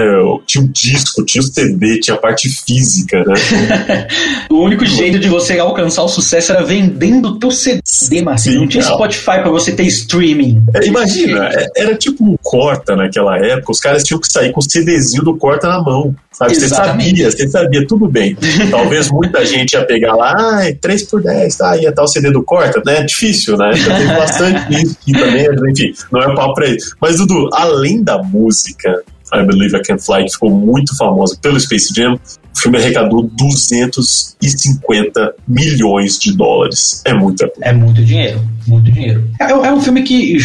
Tinha 0.47 0.62
o 0.64 0.68
disco, 0.68 1.25
tinha 1.25 1.40
o 1.42 1.44
CD, 1.44 1.79
tinha 2.00 2.14
a 2.14 2.18
parte 2.18 2.49
física, 2.49 3.25
né? 3.25 3.34
O 4.50 4.64
único 4.64 4.84
jeito 4.84 5.18
de 5.18 5.28
você 5.28 5.58
alcançar 5.58 6.02
o 6.02 6.08
sucesso 6.08 6.52
era 6.52 6.62
vendendo 6.64 7.28
o 7.28 7.38
teu 7.38 7.50
CD, 7.50 8.20
Marcinho. 8.22 8.60
Não 8.60 8.68
tinha. 8.68 8.82
Spotify 8.82 9.40
pra 9.40 9.50
você 9.50 9.72
ter 9.72 9.84
streaming. 9.84 10.62
É, 10.75 10.87
imagina, 10.87 11.49
é- 11.49 11.66
era 11.76 11.94
tipo 11.94 12.25
um 12.25 12.37
corta 12.42 12.96
naquela 12.96 13.38
época, 13.38 13.72
os 13.72 13.80
caras 13.80 14.02
tinham 14.02 14.20
que 14.20 14.30
sair 14.30 14.52
com 14.52 14.60
o 14.60 14.62
CDzinho 14.62 15.22
do 15.22 15.37
corta 15.37 15.68
na 15.68 15.80
mão. 15.80 16.14
Sabe? 16.32 16.54
Você 16.54 16.68
sabia, 16.68 17.30
você 17.30 17.49
sabia, 17.49 17.87
tudo 17.87 18.08
bem. 18.08 18.37
Talvez 18.70 19.10
muita 19.10 19.44
gente 19.44 19.72
ia 19.72 19.84
pegar 19.84 20.14
lá, 20.14 20.34
ai, 20.56 20.75
3 20.75 21.02
por 21.04 21.22
10, 21.22 21.56
tá? 21.56 21.76
Ia 21.76 21.90
estar 21.90 22.02
o 22.02 22.06
CD 22.08 22.30
do 22.30 22.42
corta, 22.42 22.82
né? 22.84 22.99
É 22.99 23.02
difícil, 23.02 23.56
né? 23.56 23.72
Já 23.75 23.96
tem 23.96 24.06
bastante 24.06 24.72
isso 24.82 24.96
aqui 25.00 25.12
também, 25.12 25.46
enfim, 25.70 25.92
não 26.12 26.20
é 26.22 26.34
papo 26.34 26.54
pra 26.54 26.66
ele. 26.66 26.78
Mas, 27.00 27.16
Dudu, 27.16 27.49
além 27.52 28.02
da 28.02 28.18
música 28.22 29.02
I 29.34 29.44
Believe 29.44 29.76
I 29.76 29.82
Can 29.82 29.99
Fly, 29.99 30.25
que 30.25 30.32
ficou 30.32 30.50
muito 30.50 30.96
famosa 30.96 31.37
pelo 31.40 31.58
Space 31.58 31.92
Jam, 31.94 32.14
o 32.14 32.60
filme 32.60 32.78
arrecadou 32.78 33.22
250 33.22 35.34
milhões 35.46 36.18
de 36.18 36.37
dólares. 36.37 37.02
É 37.04 37.14
muita 37.14 37.49
coisa. 37.49 37.64
É 37.64 37.72
muito 37.72 38.04
dinheiro, 38.04 38.40
muito 38.66 38.90
dinheiro. 38.90 39.28
É, 39.40 39.50
é 39.50 39.72
um 39.72 39.80
filme 39.80 40.02
que, 40.02 40.37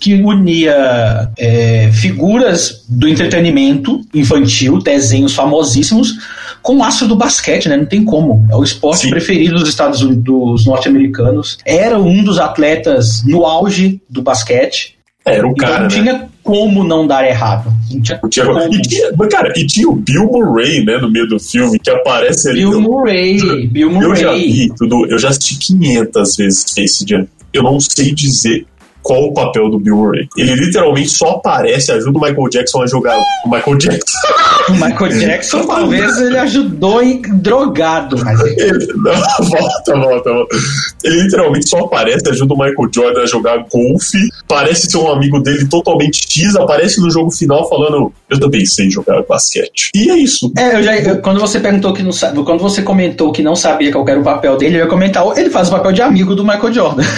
que 0.00 0.14
unia 0.14 1.30
é, 1.36 1.90
figuras 1.92 2.84
do 2.88 3.08
entretenimento 3.08 4.00
infantil, 4.14 4.78
desenhos 4.78 5.34
famosíssimos, 5.34 6.14
com 6.62 6.76
o 6.76 6.82
astro 6.82 7.08
do 7.08 7.16
basquete, 7.16 7.68
né? 7.68 7.76
Não 7.76 7.86
tem 7.86 8.04
como. 8.04 8.46
É 8.50 8.56
o 8.56 8.62
esporte 8.62 9.02
Sim. 9.02 9.10
preferido 9.10 9.58
dos 9.58 9.68
Estados 9.68 10.02
Unidos, 10.02 10.24
dos 10.24 10.66
norte-americanos. 10.66 11.58
Era 11.64 11.98
um 11.98 12.22
dos 12.22 12.38
atletas 12.38 13.22
no 13.24 13.44
auge 13.44 14.00
do 14.08 14.22
basquete. 14.22 14.96
Era 15.24 15.46
o 15.46 15.52
Então 15.52 15.68
cara, 15.68 15.88
né? 15.88 16.28
Como 16.48 16.82
não 16.82 17.06
dar 17.06 17.28
errado. 17.28 17.70
Não 17.92 18.00
tinha 18.00 18.18
Tinha- 18.30 18.46
como. 18.46 18.74
e, 18.74 18.80
tinha, 18.80 19.12
cara, 19.30 19.52
e 19.54 19.66
tinha 19.66 19.86
o 19.86 19.94
Bill 19.94 20.24
Murray, 20.24 20.82
né, 20.82 20.96
no 20.96 21.10
meio 21.10 21.26
do 21.28 21.38
filme, 21.38 21.78
que 21.78 21.90
aparece 21.90 22.48
ali. 22.48 22.60
Bill 22.60 22.80
Murray, 22.80 23.66
Bill 23.66 23.92
eu 24.00 24.16
já 24.16 24.28
Murray. 24.32 24.50
vi 24.50 24.72
tudo, 24.74 25.06
eu 25.10 25.18
já 25.18 25.28
assisti 25.28 25.58
500 25.58 26.36
vezes 26.36 26.60
Space 26.66 27.04
Jam. 27.06 27.26
Eu 27.52 27.62
não 27.62 27.78
sei 27.78 28.14
dizer 28.14 28.64
qual 29.02 29.24
o 29.24 29.32
papel 29.34 29.70
do 29.70 29.78
Bill 29.78 29.96
Murray. 29.96 30.28
Ele 30.36 30.54
literalmente 30.54 31.08
só 31.10 31.30
aparece, 31.32 31.90
ajuda 31.92 32.18
o 32.18 32.20
Michael 32.22 32.48
Jackson 32.50 32.82
a 32.82 32.86
jogar 32.86 33.16
o 33.44 33.50
Michael 33.50 33.76
Jackson. 33.78 34.18
O 34.68 34.72
Michael 34.72 35.18
Jackson, 35.18 35.66
talvez 35.66 36.18
ele 36.20 36.36
ajudou 36.36 37.02
em 37.02 37.22
drogado, 37.22 38.22
mas 38.22 38.38
Ele, 38.38 38.86
não, 38.96 39.14
volta, 39.48 39.96
volta, 39.98 40.30
volta. 40.30 40.56
Ele 41.02 41.22
literalmente 41.22 41.66
só 41.70 41.78
aparece, 41.78 42.28
ajuda 42.28 42.52
o 42.52 42.58
Michael 42.58 42.88
Jordan 42.94 43.22
a 43.22 43.26
jogar 43.26 43.64
golfe. 43.72 44.18
Parece 44.46 44.90
ser 44.90 44.98
um 44.98 45.10
amigo 45.10 45.40
dele 45.40 45.66
totalmente 45.68 46.22
X, 46.30 46.54
aparece 46.54 47.00
no 47.00 47.10
jogo 47.10 47.30
final 47.30 47.66
falando: 47.66 48.12
Eu 48.28 48.38
também 48.38 48.66
sei 48.66 48.90
jogar 48.90 49.22
basquete. 49.26 49.90
E 49.94 50.10
é 50.10 50.16
isso. 50.18 50.52
É, 50.58 50.74
eu 50.76 50.82
já, 50.82 50.98
eu- 50.98 51.22
quando 51.22 51.40
você 51.40 51.58
perguntou 51.60 51.94
que 51.94 52.02
não 52.02 52.12
sabe, 52.12 52.42
quando 52.44 52.60
você 52.60 52.82
comentou 52.82 53.32
que 53.32 53.42
não 53.42 53.56
sabia 53.56 53.90
qual 53.90 54.06
era 54.06 54.20
o 54.20 54.24
papel 54.24 54.58
dele, 54.58 54.76
eu 54.76 54.80
ia 54.80 54.86
comentar, 54.86 55.24
ele 55.38 55.48
faz 55.48 55.68
o 55.68 55.70
papel 55.70 55.92
de 55.92 56.02
amigo 56.02 56.34
do 56.34 56.44
Michael 56.44 56.74
Jordan. 56.74 57.04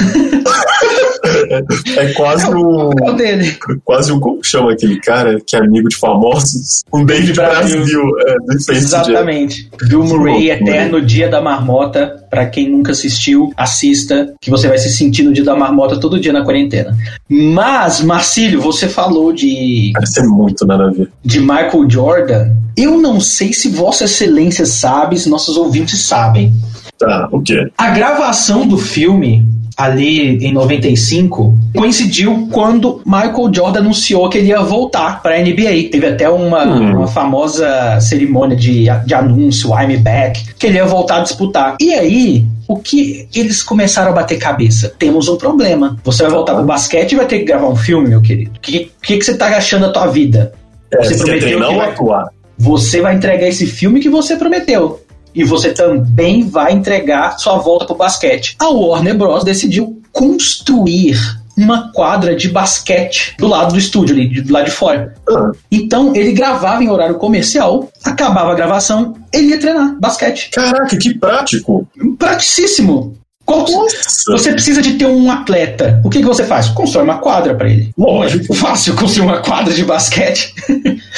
É 1.50 2.12
quase 2.12 2.46
um. 2.48 2.88
o 2.88 2.90
papel 2.90 3.14
dele. 3.16 3.56
Quase 3.84 4.12
um. 4.12 4.20
Como 4.20 4.42
chama 4.44 4.72
aquele 4.72 5.00
cara 5.00 5.38
que 5.44 5.56
é 5.56 5.58
amigo 5.58 5.88
de 5.88 5.96
famosos? 5.96 6.84
Um 6.92 7.04
David 7.04 7.32
Brasil. 7.34 7.78
Brasil, 7.78 8.00
é. 8.26 8.74
Exatamente. 8.76 9.68
Bill 9.88 10.04
Murray, 10.04 10.48
loucura. 10.48 10.70
Eterno 10.70 11.02
Dia 11.02 11.28
da 11.28 11.40
Marmota. 11.40 12.16
Pra 12.30 12.46
quem 12.46 12.70
nunca 12.70 12.92
assistiu, 12.92 13.52
assista, 13.56 14.32
que 14.40 14.50
você 14.50 14.68
vai 14.68 14.78
se 14.78 14.88
sentir 14.88 15.24
no 15.24 15.32
Dia 15.32 15.42
da 15.42 15.56
Marmota 15.56 15.98
todo 15.98 16.20
dia 16.20 16.32
na 16.32 16.44
quarentena. 16.44 16.96
Mas, 17.28 18.00
Marcílio, 18.00 18.60
você 18.60 18.88
falou 18.88 19.32
de, 19.32 19.90
Parece 19.94 20.22
muito 20.28 20.64
nada 20.64 20.86
a 20.86 20.90
ver. 20.92 21.10
de 21.24 21.40
Michael 21.40 21.90
Jordan. 21.90 22.52
Eu 22.76 22.98
não 23.00 23.20
sei 23.20 23.52
se 23.52 23.68
Vossa 23.68 24.04
Excelência 24.04 24.64
sabe, 24.64 25.18
se 25.18 25.28
nossos 25.28 25.56
ouvintes 25.56 26.00
sabem. 26.02 26.52
Tá, 26.96 27.28
o 27.32 27.40
quê? 27.42 27.68
A 27.76 27.90
gravação 27.90 28.66
do 28.68 28.78
filme 28.78 29.44
ali 29.82 30.44
em 30.44 30.52
95, 30.52 31.56
coincidiu 31.76 32.48
quando 32.52 33.00
Michael 33.06 33.50
Jordan 33.54 33.80
anunciou 33.80 34.28
que 34.28 34.38
ele 34.38 34.48
ia 34.48 34.60
voltar 34.62 35.22
para 35.22 35.34
a 35.34 35.38
NBA. 35.38 35.88
Teve 35.90 36.06
até 36.06 36.28
uma, 36.28 36.64
Hum. 36.64 36.96
uma 36.98 37.06
famosa 37.06 37.98
cerimônia 38.00 38.56
de, 38.56 38.86
de 39.06 39.14
anúncio, 39.14 39.70
I'm 39.70 39.96
back, 39.98 40.54
que 40.54 40.66
ele 40.66 40.76
ia 40.76 40.84
voltar 40.86 41.16
a 41.16 41.20
disputar. 41.20 41.76
E 41.80 41.94
aí, 41.94 42.44
o 42.68 42.76
que 42.76 43.26
eles 43.34 43.62
começaram 43.62 44.10
a 44.10 44.14
bater 44.14 44.38
cabeça? 44.38 44.92
Temos 44.98 45.28
um 45.28 45.36
problema. 45.36 45.96
Você 46.04 46.22
vai 46.22 46.32
voltar 46.32 46.54
pro 46.54 46.64
basquete 46.64 47.12
e 47.12 47.16
vai 47.16 47.26
ter 47.26 47.38
que 47.38 47.44
gravar 47.44 47.68
um 47.68 47.76
filme, 47.76 48.08
meu 48.08 48.20
querido. 48.20 48.52
O 48.56 48.60
que, 48.60 48.90
que, 49.02 49.16
que 49.18 49.24
você 49.24 49.36
tá 49.36 49.46
achando 49.56 49.86
da 49.86 49.92
tua 49.92 50.06
vida? 50.06 50.52
É, 50.92 50.98
Você 51.02 51.14
você 51.14 51.24
prometeu 51.24 51.48
treinar 51.48 51.68
que 51.70 51.76
vai- 51.76 51.88
atuar? 51.90 52.28
Você 52.58 53.00
vai 53.00 53.14
entregar 53.14 53.46
esse 53.48 53.66
filme 53.66 54.00
que 54.00 54.10
você 54.10 54.36
prometeu. 54.36 55.00
E 55.34 55.44
você 55.44 55.70
também 55.72 56.48
vai 56.48 56.72
entregar 56.72 57.38
sua 57.38 57.58
volta 57.58 57.84
pro 57.86 57.94
basquete. 57.94 58.56
A 58.58 58.68
Warner 58.68 59.16
Bros. 59.16 59.44
decidiu 59.44 60.00
construir 60.12 61.16
uma 61.56 61.92
quadra 61.92 62.34
de 62.34 62.48
basquete 62.48 63.34
do 63.38 63.46
lado 63.46 63.72
do 63.72 63.78
estúdio, 63.78 64.14
ali, 64.14 64.40
do 64.40 64.52
lado 64.52 64.64
de 64.64 64.70
fora. 64.70 65.14
Ah, 65.28 65.50
Então 65.70 66.14
ele 66.16 66.32
gravava 66.32 66.82
em 66.82 66.88
horário 66.88 67.16
comercial, 67.16 67.90
acabava 68.04 68.50
a 68.52 68.54
gravação, 68.54 69.14
ele 69.32 69.48
ia 69.48 69.60
treinar 69.60 69.94
basquete. 70.00 70.50
caraca, 70.50 70.96
que 70.96 71.18
prático. 71.18 71.86
Praticíssimo. 72.18 73.14
Qual- 73.44 73.68
Nossa. 73.68 74.32
Você 74.32 74.52
precisa 74.52 74.80
de 74.80 74.94
ter 74.94 75.06
um 75.06 75.30
atleta. 75.30 76.00
O 76.04 76.08
que, 76.08 76.20
que 76.20 76.24
você 76.24 76.44
faz? 76.44 76.68
Constrói 76.68 77.04
uma 77.04 77.18
quadra 77.18 77.54
pra 77.54 77.68
ele. 77.68 77.90
Lógico. 77.98 78.54
Fácil 78.54 78.94
construir 78.94 79.26
uma 79.26 79.38
quadra 79.42 79.74
de 79.74 79.84
basquete. 79.84 80.54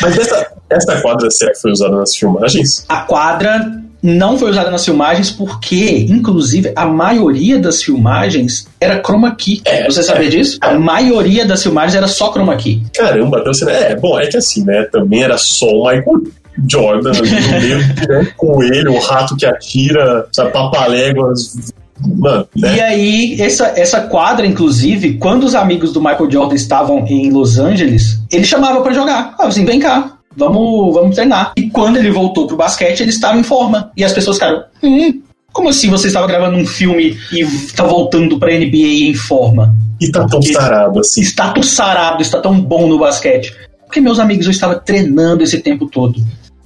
Mas 0.01 0.17
essa, 0.19 0.47
essa 0.71 1.01
quadra 1.03 1.31
será 1.31 1.53
que 1.53 1.61
foi 1.61 1.71
usada 1.73 1.95
nas 1.97 2.17
filmagens? 2.17 2.85
A 2.89 3.03
quadra 3.03 3.71
não 4.03 4.37
foi 4.37 4.51
usada 4.51 4.71
nas 4.71 4.85
filmagens 4.85 5.31
porque, 5.31 6.07
inclusive, 6.09 6.73
a 6.75 6.87
maioria 6.87 7.59
das 7.59 7.83
filmagens 7.83 8.67
era 8.81 9.01
chroma 9.01 9.35
key. 9.37 9.63
É, 9.65 9.85
Você 9.85 10.03
sabia 10.03 10.27
é. 10.27 10.31
disso? 10.31 10.59
A 10.61 10.79
maioria 10.79 11.47
das 11.47 11.63
filmagens 11.63 11.95
era 11.95 12.09
só 12.09 12.33
chroma 12.33 12.57
key. 12.57 12.83
Caramba, 12.95 13.39
então 13.41 13.55
você. 13.55 13.71
É, 13.71 13.95
bom, 13.95 14.19
é 14.19 14.27
que 14.27 14.37
assim, 14.37 14.65
né? 14.65 14.85
Também 14.91 15.23
era 15.23 15.39
só 15.39 15.67
o 15.67 15.87
Michael 15.87 16.23
Jordan 16.69 17.13
no 17.13 17.61
meio, 17.61 17.79
né, 18.09 18.33
com 18.37 18.63
ele, 18.63 18.89
o 18.89 18.99
rato 18.99 19.37
que 19.37 19.47
atira, 19.47 20.27
sabe, 20.33 20.51
papaléguas. 20.51 21.73
Mano, 22.05 22.49
E 22.57 22.61
né? 22.61 22.81
aí, 22.81 23.41
essa, 23.41 23.73
essa 23.77 24.01
quadra, 24.01 24.45
inclusive, 24.45 25.15
quando 25.19 25.45
os 25.45 25.55
amigos 25.55 25.93
do 25.93 26.01
Michael 26.01 26.31
Jordan 26.31 26.55
estavam 26.57 27.07
em 27.07 27.31
Los 27.31 27.59
Angeles, 27.59 28.19
ele 28.31 28.45
chamava 28.45 28.81
pra 28.81 28.93
jogar. 28.93 29.37
Ah, 29.39 29.47
assim, 29.47 29.65
vem 29.65 29.79
cá, 29.79 30.12
vamos, 30.37 30.95
vamos 30.95 31.15
treinar. 31.15 31.53
E 31.57 31.69
quando 31.71 31.97
ele 31.97 32.11
voltou 32.11 32.47
pro 32.47 32.57
basquete, 32.57 33.01
ele 33.01 33.11
estava 33.11 33.39
em 33.39 33.43
forma. 33.43 33.91
E 33.97 34.05
as 34.05 34.13
pessoas 34.13 34.37
ficaram, 34.37 34.65
hum, 34.83 35.23
como 35.53 35.69
assim 35.69 35.91
você 35.91 36.09
estava 36.09 36.27
gravando 36.27 36.57
um 36.57 36.67
filme 36.67 37.17
e 37.33 37.45
tá 37.75 37.85
voltando 37.85 38.39
pra 38.39 38.53
NBA 38.53 39.09
em 39.11 39.15
forma? 39.15 39.75
E 40.01 40.11
tá 40.11 40.27
tão 40.27 40.43
sarado 40.43 41.01
assim. 41.01 41.21
Está 41.21 41.53
tão 41.53 41.63
sarado, 41.63 42.23
está 42.23 42.41
tão 42.41 42.61
bom 42.61 42.89
no 42.89 42.99
basquete. 42.99 43.55
Porque, 43.85 44.01
meus 44.01 44.19
amigos, 44.19 44.47
eu 44.47 44.53
estava 44.53 44.75
treinando 44.77 45.45
esse 45.45 45.59
tempo 45.61 45.87
todo. 45.87 46.19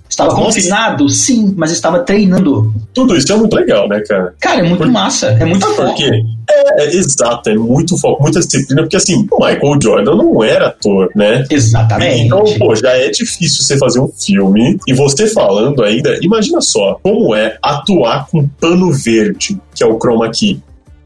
Estava 0.08 0.30
Nossa. 0.30 0.42
confinado? 0.44 1.08
Sim, 1.08 1.52
mas 1.56 1.72
estava 1.72 1.98
treinando. 2.00 2.72
Tudo 2.94 3.16
isso 3.16 3.30
é 3.32 3.36
muito 3.36 3.54
legal, 3.54 3.88
né, 3.88 4.00
cara? 4.08 4.34
Cara, 4.40 4.60
é 4.60 4.62
muito 4.62 4.78
Por- 4.84 4.90
massa, 4.90 5.26
é 5.38 5.44
muito 5.44 5.66
Por 5.66 5.74
foco. 5.74 5.94
quê? 5.96 6.10
É, 6.48 6.84
é, 6.84 6.94
exato, 6.94 7.50
é 7.50 7.54
muito 7.56 7.98
foco, 7.98 8.22
muita 8.22 8.38
disciplina, 8.38 8.82
porque 8.82 8.96
assim, 8.96 9.26
o 9.30 9.44
Michael 9.44 9.78
Jordan 9.82 10.14
não 10.14 10.44
era 10.44 10.68
ator, 10.68 11.10
né? 11.16 11.44
Exatamente. 11.50 12.22
Então, 12.22 12.44
pô, 12.58 12.74
já 12.76 12.90
é 12.90 13.10
difícil 13.10 13.64
você 13.64 13.76
fazer 13.76 13.98
um 13.98 14.08
filme 14.08 14.78
e 14.86 14.94
você 14.94 15.26
falando 15.26 15.82
ainda, 15.82 16.16
imagina 16.22 16.60
só, 16.60 16.98
como 17.02 17.34
é 17.34 17.58
atuar 17.60 18.28
com 18.30 18.46
pano 18.60 18.92
verde, 18.92 19.58
que 19.74 19.82
é 19.82 19.86
o 19.86 19.98
chroma 19.98 20.30
key. 20.30 20.60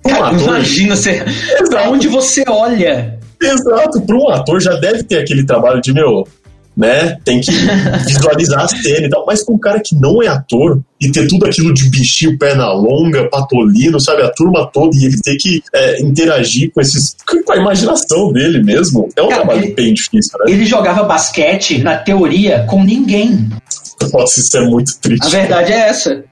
Um 0.05 0.11
Cara, 0.11 0.27
ator, 0.29 0.41
imagina 0.43 0.95
você, 0.95 1.25
pra 1.69 1.89
onde 1.91 2.07
você 2.07 2.45
olha. 2.47 3.19
exato, 3.43 4.01
para 4.03 4.17
um 4.17 4.29
ator 4.29 4.61
já 4.61 4.75
deve 4.77 5.03
ter 5.05 5.19
aquele 5.19 5.45
trabalho 5.45 5.81
de, 5.81 5.93
meu, 5.93 6.27
né, 6.77 7.17
tem 7.25 7.41
que 7.41 7.51
visualizar 8.07 8.61
a 8.65 8.69
cena 8.69 9.07
e 9.07 9.11
tal, 9.11 9.25
mas 9.27 9.43
com 9.43 9.55
um 9.55 9.59
cara 9.59 9.81
que 9.81 9.95
não 9.95 10.23
é 10.23 10.29
ator 10.29 10.81
e 11.01 11.11
ter 11.11 11.27
tudo 11.27 11.47
aquilo 11.47 11.73
de 11.75 11.89
bichinho, 11.91 12.39
perna 12.39 12.73
longa, 12.73 13.29
patolino, 13.29 13.99
sabe, 14.01 14.23
a 14.23 14.31
turma 14.31 14.71
toda 14.73 14.97
e 14.97 15.05
ele 15.05 15.21
ter 15.21 15.37
que 15.37 15.63
é, 15.75 16.01
interagir 16.03 16.71
com 16.73 16.81
esses, 16.81 17.17
com 17.27 17.53
a 17.53 17.57
imaginação 17.57 18.33
dele 18.33 18.63
mesmo, 18.63 19.09
é 19.17 19.23
um 19.23 19.29
Cara, 19.29 19.43
trabalho 19.43 19.65
ele- 19.65 19.75
bem 19.75 19.95
difícil, 19.95 20.39
né? 20.39 20.53
Ele 20.53 20.65
jogava 20.67 21.03
basquete, 21.05 21.79
na 21.79 21.97
teoria, 21.97 22.65
com 22.69 22.83
ninguém. 22.85 23.49
Nossa, 24.13 24.41
isso 24.41 24.57
é 24.57 24.65
muito 24.67 24.99
triste. 25.01 25.27
A 25.27 25.29
verdade 25.29 25.73
é 25.73 25.89
essa. 25.89 26.25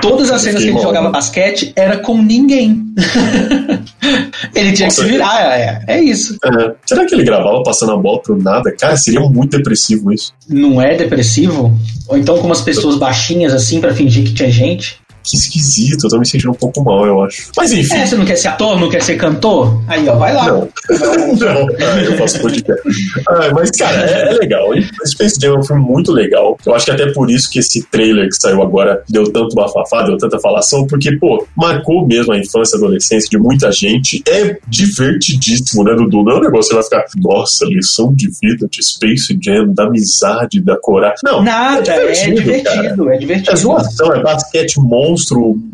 Todas 0.00 0.30
as 0.30 0.42
cenas 0.42 0.62
que 0.62 0.68
ele 0.68 0.80
jogava 0.80 1.10
basquete 1.10 1.72
era 1.76 1.98
com 1.98 2.20
ninguém. 2.20 2.84
ele 4.54 4.72
tinha 4.72 4.88
que 4.88 4.94
se 4.94 5.00
Nossa, 5.00 5.04
virar, 5.04 5.58
é, 5.58 5.84
é 5.88 6.02
isso. 6.02 6.36
É, 6.44 6.74
será 6.86 7.06
que 7.06 7.14
ele 7.14 7.24
gravava 7.24 7.62
passando 7.62 7.92
a 7.92 7.96
bola 7.96 8.20
pro 8.20 8.36
nada? 8.36 8.70
Cara, 8.78 8.96
seria 8.96 9.20
muito 9.20 9.56
depressivo 9.56 10.12
isso. 10.12 10.32
Não 10.48 10.80
é 10.80 10.96
depressivo? 10.96 11.76
Ou 12.08 12.18
então 12.18 12.38
com 12.38 12.46
umas 12.46 12.60
pessoas 12.60 12.96
baixinhas 12.96 13.52
assim 13.52 13.80
pra 13.80 13.94
fingir 13.94 14.24
que 14.24 14.34
tinha 14.34 14.50
gente? 14.50 14.98
Que 15.24 15.36
esquisito, 15.36 16.04
eu 16.04 16.10
tô 16.10 16.18
me 16.18 16.26
sentindo 16.26 16.50
um 16.50 16.54
pouco 16.54 16.84
mal, 16.84 17.06
eu 17.06 17.22
acho. 17.22 17.50
Mas 17.56 17.72
enfim. 17.72 17.94
É, 17.94 18.06
você 18.06 18.16
não 18.16 18.24
quer 18.24 18.36
ser 18.36 18.48
ator, 18.48 18.78
não 18.78 18.88
quer 18.90 19.02
ser 19.02 19.16
cantor? 19.16 19.82
Aí, 19.88 20.06
ó, 20.08 20.16
vai 20.16 20.34
lá. 20.34 20.46
Não, 20.46 20.68
não, 21.36 21.98
eu 22.00 22.16
faço 22.18 22.40
podcast. 22.40 22.82
Ah, 23.28 23.50
mas, 23.54 23.70
cara, 23.70 24.04
é, 24.08 24.34
é 24.34 24.38
legal. 24.38 24.74
E 24.76 24.86
Space 25.06 25.38
Jam 25.40 25.54
é 25.54 25.58
um 25.58 25.62
filme 25.62 25.82
muito 25.82 26.12
legal. 26.12 26.58
Eu 26.66 26.74
acho 26.74 26.84
que 26.84 26.90
até 26.90 27.10
por 27.12 27.30
isso 27.30 27.50
que 27.50 27.58
esse 27.58 27.82
trailer 27.84 28.28
que 28.28 28.36
saiu 28.36 28.62
agora 28.62 29.02
deu 29.08 29.24
tanto 29.32 29.54
bafafá, 29.54 30.02
deu 30.02 30.16
tanta 30.18 30.38
falação, 30.38 30.86
porque, 30.86 31.16
pô, 31.16 31.46
marcou 31.56 32.06
mesmo 32.06 32.32
a 32.32 32.38
infância 32.38 32.76
e 32.76 32.78
adolescência 32.78 33.28
de 33.30 33.38
muita 33.38 33.72
gente. 33.72 34.22
É 34.28 34.58
divertidíssimo, 34.68 35.84
né, 35.84 35.94
Dudu? 35.94 36.22
Não 36.22 36.32
é 36.32 36.36
um 36.36 36.40
negócio 36.40 36.70
que 36.70 36.82
você 36.84 36.94
vai 36.96 37.04
ficar, 37.06 37.20
nossa, 37.22 37.64
lição 37.66 38.12
de 38.14 38.28
vida 38.42 38.68
de 38.70 38.82
Space 38.84 39.38
Jam, 39.42 39.72
da 39.72 39.84
amizade, 39.84 40.60
da 40.60 40.76
coragem. 40.76 41.18
Não, 41.24 41.42
Nada, 41.42 41.92
é 41.92 42.30
divertido, 42.30 43.10
é 43.10 43.14
É 43.14 43.18
divertido. 43.18 43.56
zoação, 43.56 44.12
é 44.14 44.22
basquete, 44.22 44.78
monstro, 44.78 45.13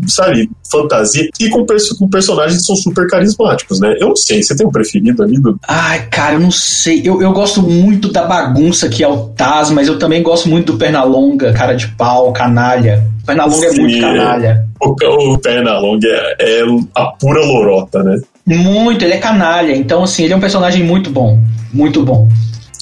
sabe? 0.06 0.50
Fantasia. 0.70 1.28
E 1.40 1.48
com, 1.48 1.64
perso- 1.64 1.96
com 1.98 2.08
personagens 2.08 2.58
que 2.60 2.64
são 2.66 2.76
super 2.76 3.06
carismáticos, 3.08 3.80
né? 3.80 3.94
Eu 3.98 4.08
não 4.08 4.16
sei, 4.16 4.42
você 4.42 4.56
tem 4.56 4.66
um 4.66 4.70
preferido 4.70 5.22
ali, 5.22 5.34
Dudu? 5.34 5.58
Ai, 5.66 6.06
cara, 6.10 6.34
eu 6.34 6.40
não 6.40 6.50
sei. 6.50 7.02
Eu, 7.04 7.20
eu 7.20 7.32
gosto 7.32 7.62
muito 7.62 8.10
da 8.12 8.24
bagunça 8.24 8.88
que 8.88 9.02
é 9.02 9.08
o 9.08 9.26
Taz, 9.28 9.70
mas 9.70 9.88
eu 9.88 9.98
também 9.98 10.22
gosto 10.22 10.48
muito 10.48 10.72
do 10.72 10.78
Pernalonga, 10.78 11.52
cara 11.52 11.74
de 11.74 11.88
pau, 11.88 12.32
canalha. 12.32 13.04
Pernalonga 13.26 13.66
é 13.66 13.72
muito 13.72 13.94
Sim. 13.94 14.00
canalha. 14.00 14.64
O, 14.80 15.32
o 15.34 15.38
Pernalonga 15.38 16.08
é, 16.38 16.60
é 16.60 16.64
a 16.94 17.06
pura 17.06 17.40
lorota, 17.44 18.02
né? 18.02 18.20
Muito, 18.46 19.04
ele 19.04 19.14
é 19.14 19.18
canalha. 19.18 19.76
Então, 19.76 20.02
assim, 20.02 20.24
ele 20.24 20.32
é 20.32 20.36
um 20.36 20.40
personagem 20.40 20.82
muito 20.82 21.10
bom. 21.10 21.38
Muito 21.72 22.02
bom. 22.02 22.28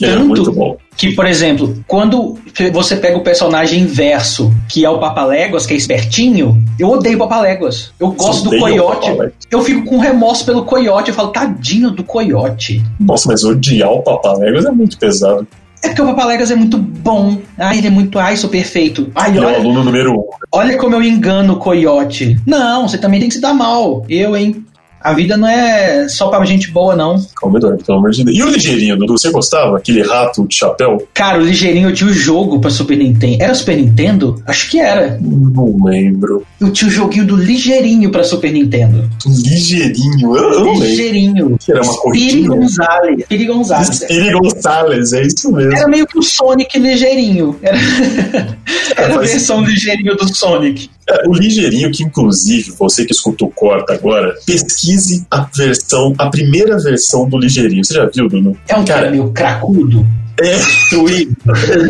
É 0.05 0.13
Tanto 0.13 0.27
muito 0.27 0.53
bom. 0.53 0.77
que, 0.97 1.13
por 1.15 1.27
exemplo, 1.27 1.83
quando 1.87 2.39
você 2.73 2.97
pega 2.97 3.17
o 3.17 3.23
personagem 3.23 3.81
inverso, 3.83 4.53
que 4.69 4.85
é 4.85 4.91
o 4.91 4.99
Papaléguas, 4.99 5.67
que 5.67 5.75
é 5.75 5.77
espertinho, 5.77 6.63
eu 6.79 6.89
odeio 6.91 7.17
o 7.17 7.19
Papaléguas. 7.19 7.93
Eu 7.99 8.13
gosto 8.13 8.51
do 8.51 8.59
Coiote. 8.59 9.11
Eu 9.51 9.63
fico 9.63 9.85
com 9.85 9.99
remorso 9.99 10.45
pelo 10.45 10.65
Coiote. 10.65 11.09
Eu 11.11 11.15
falo, 11.15 11.29
tadinho 11.29 11.91
do 11.91 12.05
Coiote. 12.05 12.83
Nossa, 13.01 13.29
mas 13.29 13.45
odiar 13.45 13.91
o 13.91 14.03
Papaléguas 14.03 14.65
é 14.65 14.71
muito 14.71 14.99
pesado. 14.99 15.47
É 15.83 15.89
porque 15.89 16.03
o 16.03 16.07
Papaléguas 16.07 16.51
é 16.51 16.57
muito 16.57 16.77
bom. 16.77 17.39
Ai, 17.57 17.79
ele 17.79 17.87
é 17.87 17.91
muito. 17.91 18.19
Ai, 18.19 18.37
sou 18.37 18.51
perfeito. 18.51 19.11
Ai, 19.15 19.31
Ele 19.31 19.39
é 19.39 19.41
o 19.43 19.45
olha, 19.47 19.57
aluno 19.59 19.85
número 19.85 20.13
um. 20.13 20.25
olha 20.51 20.77
como 20.77 20.97
eu 20.97 21.03
engano 21.05 21.53
o 21.55 21.57
Coiote. 21.59 22.37
Não, 22.45 22.89
você 22.89 22.99
também 22.99 23.21
tem 23.21 23.29
que 23.29 23.37
se 23.37 23.41
dar 23.41 23.55
mal. 23.55 24.05
Eu, 24.09 24.37
hein? 24.37 24.65
A 25.01 25.13
vida 25.13 25.37
não 25.37 25.49
é 25.49 26.09
só 26.09 26.29
pra 26.29 26.45
gente 26.45 26.71
boa, 26.71 26.97
não. 26.97 27.25
Calma, 27.41 27.59
Eduardo, 27.59 27.85
pelo 27.85 27.99
amor 27.99 28.11
de 28.11 28.25
Deus. 28.25 28.37
E 28.37 28.43
o 28.43 28.49
ligeirinho, 28.49 28.97
Dudu? 28.97 29.19
Você 29.19 29.31
gostava? 29.31 29.77
Aquele 29.77 30.03
rato 30.03 30.47
de 30.47 30.55
chapéu? 30.55 31.07
Cara, 31.15 31.39
o 31.39 31.45
Ligeirinho 31.45 31.89
eu 31.89 31.95
tinha 31.95 32.11
o 32.11 32.13
jogo 32.13 32.61
pra 32.61 32.71
Super 32.71 32.97
Nintendo. 32.97 33.43
Era 33.43 33.55
Super 33.55 33.77
Nintendo? 33.77 34.43
Acho 34.47 34.71
que 34.71 34.79
era. 34.79 35.19
Não 35.21 35.77
lembro. 35.85 36.45
Eu 36.61 36.73
tinha 36.73 36.89
o 36.89 36.93
joguinho 36.93 37.27
do 37.27 37.37
Ligeirinho 37.37 38.11
pra 38.11 38.25
Super 38.25 38.53
Nintendo. 38.53 39.09
Do 39.25 39.31
ligeirinho, 39.31 40.37
eu 40.37 40.53
eu 40.53 40.61
não 40.65 40.73
lembro. 40.73 40.89
Ligeirinho. 40.89 41.59
Que 41.59 41.73
era 41.73 41.83
uma 41.83 41.97
corridinha. 41.97 42.49
Gonzalez. 42.49 43.23
Speedy 43.23 43.47
Gonzalez. 43.47 43.89
Spiri 43.89 44.31
Gonçalves, 44.33 45.13
é 45.13 45.23
isso 45.23 45.53
mesmo. 45.53 45.73
Era 45.75 45.89
meio 45.89 46.07
que 46.07 46.19
o 46.19 46.23
Sonic 46.23 46.79
ligeirinho. 46.79 47.57
Era, 47.63 47.79
era 48.97 49.15
a 49.15 49.19
versão 49.19 49.61
ligeirinho 49.63 50.17
do 50.17 50.35
Sonic. 50.35 50.91
O 51.27 51.33
ligeirinho, 51.33 51.90
que 51.90 52.03
inclusive, 52.03 52.73
você 52.73 53.05
que 53.05 53.12
escutou 53.12 53.51
corta 53.51 53.94
agora, 53.94 54.35
pesquise 54.44 55.27
a 55.31 55.40
versão, 55.42 56.14
a 56.18 56.29
primeira 56.29 56.79
versão 56.79 57.29
do 57.29 57.38
ligeirinho. 57.38 57.85
Você 57.85 57.94
já 57.94 58.05
viu, 58.07 58.29
Dudu? 58.29 58.57
É 58.68 58.77
um 58.77 58.85
Cara, 58.85 59.11
meio 59.11 59.31
cracudo. 59.33 60.07
É, 60.40 60.57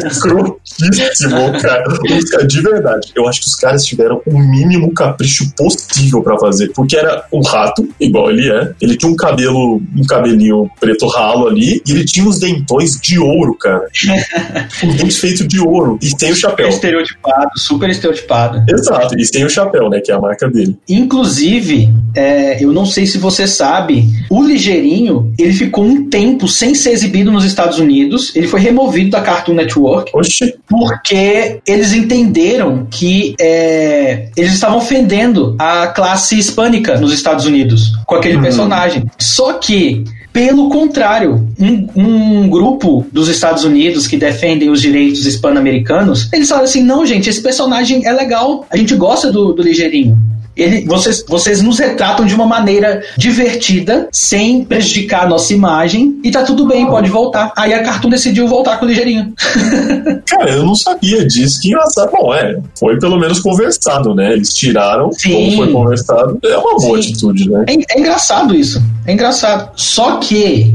escrotíssimo, 0.06 1.52
cara. 1.61 1.84
Caras, 1.84 2.46
De 2.46 2.61
verdade, 2.62 3.12
eu 3.14 3.28
acho 3.28 3.40
que 3.40 3.46
os 3.46 3.54
caras 3.54 3.84
tiveram 3.84 4.22
o 4.26 4.38
mínimo 4.38 4.92
capricho 4.92 5.50
possível 5.56 6.22
pra 6.22 6.38
fazer. 6.38 6.70
Porque 6.74 6.96
era 6.96 7.24
um 7.32 7.40
rato, 7.40 7.88
igual 8.00 8.30
ele 8.30 8.50
é. 8.50 8.72
Ele 8.80 8.96
tinha 8.96 9.11
um 9.11 9.16
cabelo, 9.16 9.82
um 9.96 10.04
cabelinho 10.06 10.70
preto 10.80 11.06
ralo 11.08 11.48
ali. 11.48 11.82
E 11.87 11.92
ele 11.92 12.04
tinha 12.04 12.26
os 12.26 12.38
dentões 12.38 12.98
de 13.00 13.18
ouro, 13.18 13.54
cara. 13.54 13.87
os 14.82 14.96
dentes 14.96 15.18
feitos 15.18 15.46
de 15.46 15.61
ouro. 15.61 15.98
E 16.02 16.14
tem 16.16 16.32
o 16.32 16.37
chapéu. 16.37 16.68
Estereotipado, 16.68 17.50
super 17.56 17.90
estereotipado. 17.90 18.64
Exato, 18.68 19.18
e 19.18 19.30
tem 19.30 19.44
o 19.44 19.50
chapéu, 19.50 19.88
né? 19.88 20.00
Que 20.00 20.12
é 20.12 20.14
a 20.14 20.20
marca 20.20 20.48
dele. 20.48 20.76
Inclusive, 20.88 21.88
é, 22.14 22.62
eu 22.62 22.72
não 22.72 22.87
sei 22.87 23.06
se 23.06 23.18
você 23.18 23.46
sabe, 23.46 24.08
o 24.30 24.42
Ligeirinho, 24.42 25.32
ele 25.38 25.52
ficou 25.52 25.84
um 25.84 26.08
tempo 26.08 26.48
sem 26.48 26.74
ser 26.74 26.90
exibido 26.90 27.30
nos 27.30 27.44
Estados 27.44 27.78
Unidos. 27.78 28.34
Ele 28.38 28.46
foi 28.46 28.61
removido 28.61 29.11
da 29.11 29.20
Cartoon 29.20 29.55
Network. 29.55 30.12
Oxi. 30.14 30.55
Porque 30.68 31.59
eles 31.66 31.92
entenderam 31.92 32.87
que 32.88 33.35
é, 33.40 34.29
eles 34.37 34.53
estavam 34.53 34.79
ofendendo 34.79 35.57
a 35.59 35.88
classe 35.88 36.38
hispânica 36.38 37.01
nos 37.01 37.12
Estados 37.12 37.46
Unidos 37.46 37.92
com 38.07 38.14
aquele 38.14 38.37
Uhum. 38.37 38.42
personagem. 38.42 39.05
Só 39.18 39.55
que 39.55 40.05
pelo 40.33 40.68
contrário, 40.68 41.48
um, 41.59 41.88
um 41.96 42.48
grupo 42.48 43.05
dos 43.11 43.29
Estados 43.29 43.64
Unidos 43.64 44.07
que 44.07 44.16
defendem 44.16 44.70
os 44.70 44.81
direitos 44.81 45.27
hispano-americanos, 45.27 46.29
eles 46.33 46.48
falaram 46.48 46.66
assim: 46.68 46.85
não, 46.85 47.05
gente, 47.05 47.29
esse 47.29 47.42
personagem 47.42 48.07
é 48.07 48.12
legal, 48.12 48.64
a 48.70 48.77
gente 48.77 48.94
gosta 48.94 49.33
do, 49.33 49.53
do 49.53 49.62
Ligeirinho. 49.62 50.16
Ele, 50.59 50.85
vocês, 50.85 51.25
vocês 51.27 51.62
nos 51.62 51.79
retratam 51.79 52.27
de 52.27 52.35
uma 52.35 52.47
maneira 52.47 53.03
divertida, 53.16 54.09
sem 54.11 54.64
prejudicar 54.64 55.25
a 55.25 55.29
nossa 55.29 55.55
imagem, 55.55 56.18
e 56.25 56.31
tá 56.33 56.42
tudo 56.42 56.66
bem, 56.66 56.85
pode 56.87 57.09
voltar. 57.09 57.53
Aí 57.57 57.73
a 57.73 57.83
Cartoon 57.83 58.11
decidiu 58.11 58.49
voltar 58.49 58.79
com 58.79 58.85
o 58.85 58.88
Ligeirinho. 58.88 59.33
Cara, 60.27 60.51
eu 60.51 60.64
não 60.64 60.75
sabia 60.75 61.25
disso. 61.27 61.61
Que 61.61 61.68
engraçado. 61.68 62.11
Bom, 62.11 62.35
é, 62.35 62.59
foi 62.79 62.99
pelo 62.99 63.18
menos 63.18 63.38
conversado, 63.38 64.14
né? 64.14 64.33
Eles 64.33 64.53
tiraram 64.53 65.12
Sim. 65.12 65.33
como 65.33 65.57
foi 65.57 65.73
conversado. 65.73 66.38
É 66.44 66.57
uma 66.57 66.77
boa 66.77 67.01
Sim. 67.01 67.11
atitude, 67.11 67.49
né? 67.49 67.64
É, 67.68 67.97
é 67.97 68.01
engraçado 68.01 68.55
isso. 68.55 68.83
É 69.07 69.12
engraçado. 69.12 69.71
Só 69.77 70.16
que, 70.16 70.75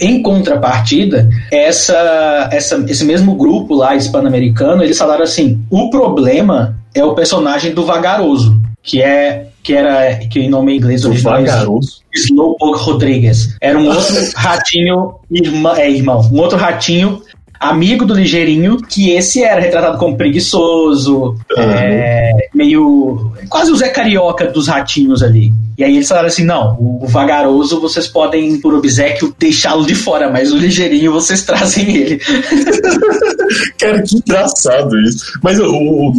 em 0.00 0.22
contrapartida, 0.22 1.28
essa, 1.50 2.48
essa, 2.52 2.84
esse 2.88 3.04
mesmo 3.04 3.34
grupo 3.34 3.74
lá 3.74 3.96
hispano-americano, 3.96 4.82
eles 4.82 4.96
falaram 4.96 5.24
assim: 5.24 5.60
o 5.70 5.90
problema 5.90 6.76
é 6.94 7.04
o 7.04 7.14
personagem 7.14 7.74
do 7.74 7.84
Vagaroso, 7.84 8.60
que 8.84 9.02
é. 9.02 9.48
Que 9.62 9.74
era. 9.74 10.14
Que 10.16 10.40
em 10.40 10.50
nome 10.50 10.72
em 10.72 10.76
inglês 10.76 11.04
original 11.04 11.38
é. 11.38 11.80
Slowpoke 12.14 12.80
Rodrigues. 12.80 13.56
Era 13.60 13.78
um 13.78 13.88
outro 13.88 14.14
ratinho, 14.36 15.14
irmã, 15.30 15.74
é 15.76 15.90
irmão, 15.90 16.20
um 16.30 16.38
outro 16.38 16.58
ratinho 16.58 17.22
amigo 17.58 18.04
do 18.04 18.14
Ligeirinho, 18.14 18.76
que 18.76 19.10
esse 19.10 19.42
era 19.42 19.60
retratado 19.60 19.96
como 19.96 20.16
preguiçoso, 20.16 21.36
é, 21.56 22.48
meio. 22.54 23.32
quase 23.48 23.70
o 23.70 23.76
Zé 23.76 23.88
Carioca 23.88 24.46
dos 24.46 24.68
ratinhos 24.68 25.22
ali. 25.22 25.52
E 25.78 25.82
aí 25.82 25.96
eles 25.96 26.08
falaram 26.08 26.28
assim: 26.28 26.44
não, 26.44 26.76
o, 26.78 27.04
o 27.04 27.06
vagaroso 27.06 27.80
vocês 27.80 28.06
podem, 28.06 28.60
por 28.60 28.74
obsequio, 28.74 29.34
deixá-lo 29.38 29.86
de 29.86 29.94
fora, 29.94 30.30
mas 30.30 30.52
o 30.52 30.58
Ligeirinho 30.58 31.12
vocês 31.12 31.42
trazem 31.42 31.96
ele. 31.96 32.20
Cara, 33.84 34.02
que 34.02 34.16
engraçado 34.16 34.98
isso. 35.00 35.38
Mas 35.42 35.58
o, 35.60 35.66
o 35.66 36.12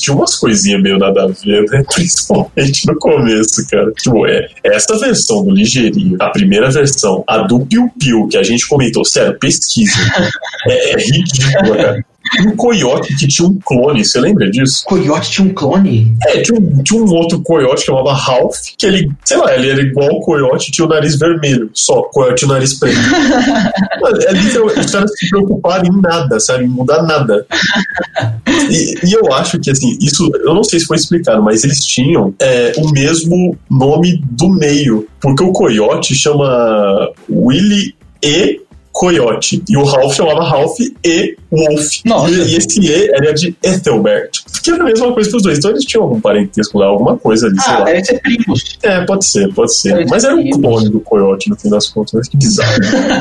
tinha 0.00 0.14
umas 0.14 0.36
coisinhas 0.36 0.80
meio 0.80 0.98
nada 0.98 1.24
a 1.24 1.26
ver, 1.26 1.64
né? 1.70 1.82
Principalmente 1.92 2.86
no 2.86 2.96
começo, 2.96 3.66
cara. 3.68 3.90
Tipo, 3.92 4.26
é, 4.26 4.48
essa 4.64 4.96
versão 4.98 5.44
do 5.44 5.50
Ligeirinho, 5.50 6.16
a 6.20 6.30
primeira 6.30 6.70
versão, 6.70 7.24
a 7.26 7.38
do 7.38 7.60
Piu 7.66 7.90
Piu, 7.98 8.28
que 8.28 8.36
a 8.36 8.42
gente 8.42 8.68
comentou, 8.68 9.04
sério, 9.04 9.38
pesquisa. 9.38 9.98
é, 10.68 10.92
é 10.92 10.96
ridícula, 10.96 11.76
cara. 11.76 12.04
E 12.38 12.46
um 12.46 12.56
coiote 12.56 13.14
que 13.16 13.26
tinha 13.26 13.48
um 13.48 13.58
clone, 13.64 14.04
você 14.04 14.20
lembra 14.20 14.50
disso? 14.50 14.84
Coyote 14.84 15.30
tinha 15.30 15.48
um 15.48 15.54
clone? 15.54 16.16
É, 16.26 16.40
tinha 16.42 16.58
um, 16.58 16.82
tinha 16.82 17.02
um 17.02 17.10
outro 17.10 17.40
coiote 17.40 17.80
que 17.80 17.86
chamava 17.86 18.14
Ralph, 18.14 18.56
que 18.76 18.86
ele, 18.86 19.10
sei 19.24 19.36
lá, 19.36 19.54
ele 19.54 19.70
era 19.70 19.80
igual 19.80 20.08
o 20.10 20.20
coiote, 20.20 20.70
tinha 20.70 20.86
o 20.86 20.88
nariz 20.88 21.16
vermelho, 21.18 21.70
só, 21.72 22.02
coiote 22.02 22.44
o 22.44 22.48
nariz 22.48 22.74
preto. 22.78 22.98
É 24.28 24.32
literalmente, 24.32 24.80
os 24.80 24.90
caras 24.90 25.10
se 25.16 25.28
preocuparam 25.28 25.84
em 25.84 26.00
nada, 26.00 26.40
sabe, 26.40 26.64
em 26.64 26.68
mudar 26.68 27.02
nada. 27.02 27.44
E, 28.70 28.94
e 29.06 29.12
eu 29.12 29.32
acho 29.32 29.58
que, 29.58 29.70
assim, 29.70 29.98
isso, 30.00 30.30
eu 30.44 30.54
não 30.54 30.64
sei 30.64 30.80
se 30.80 30.86
foi 30.86 30.96
explicado, 30.96 31.42
mas 31.42 31.64
eles 31.64 31.84
tinham 31.84 32.34
é, 32.40 32.72
o 32.78 32.90
mesmo 32.90 33.56
nome 33.70 34.22
do 34.30 34.48
meio, 34.48 35.06
porque 35.20 35.42
o 35.42 35.52
coiote 35.52 36.14
chama 36.14 37.10
Willy 37.28 37.94
E. 38.22 38.60
Coyote. 38.98 39.62
E 39.68 39.76
o 39.76 39.84
Ralph 39.84 40.12
chamava 40.14 40.42
Ralph 40.42 40.76
e 41.04 41.36
Wolf. 41.52 42.00
Nossa. 42.04 42.30
E, 42.34 42.56
esse 42.56 42.80
E 42.80 43.10
era 43.12 43.32
de 43.32 43.56
Ethelbert. 43.62 44.30
Que 44.62 44.72
era 44.72 44.82
a 44.82 44.86
mesma 44.86 45.12
coisa 45.12 45.30
pros 45.30 45.42
dois. 45.44 45.58
Então 45.58 45.70
eles 45.70 45.84
tinham 45.84 46.02
algum 46.02 46.20
parentesco 46.20 46.78
lá, 46.78 46.86
alguma 46.86 47.16
coisa 47.16 47.46
ali, 47.46 47.60
sei 47.60 47.72
Ah, 47.74 47.78
lá. 47.78 47.84
deve 47.84 48.04
ser 48.04 48.20
primos. 48.20 48.78
É, 48.82 49.04
pode 49.04 49.24
ser, 49.24 49.54
pode 49.54 49.72
ser. 49.72 49.94
Deve 49.94 50.10
Mas 50.10 50.22
ser 50.22 50.28
era 50.32 50.36
um 50.36 50.50
clone 50.50 50.88
do 50.90 50.98
Coyote 51.00 51.48
no 51.48 51.56
fim 51.56 51.70
das 51.70 51.86
contas. 51.88 52.28
Que 52.28 52.36
bizarro. 52.36 52.72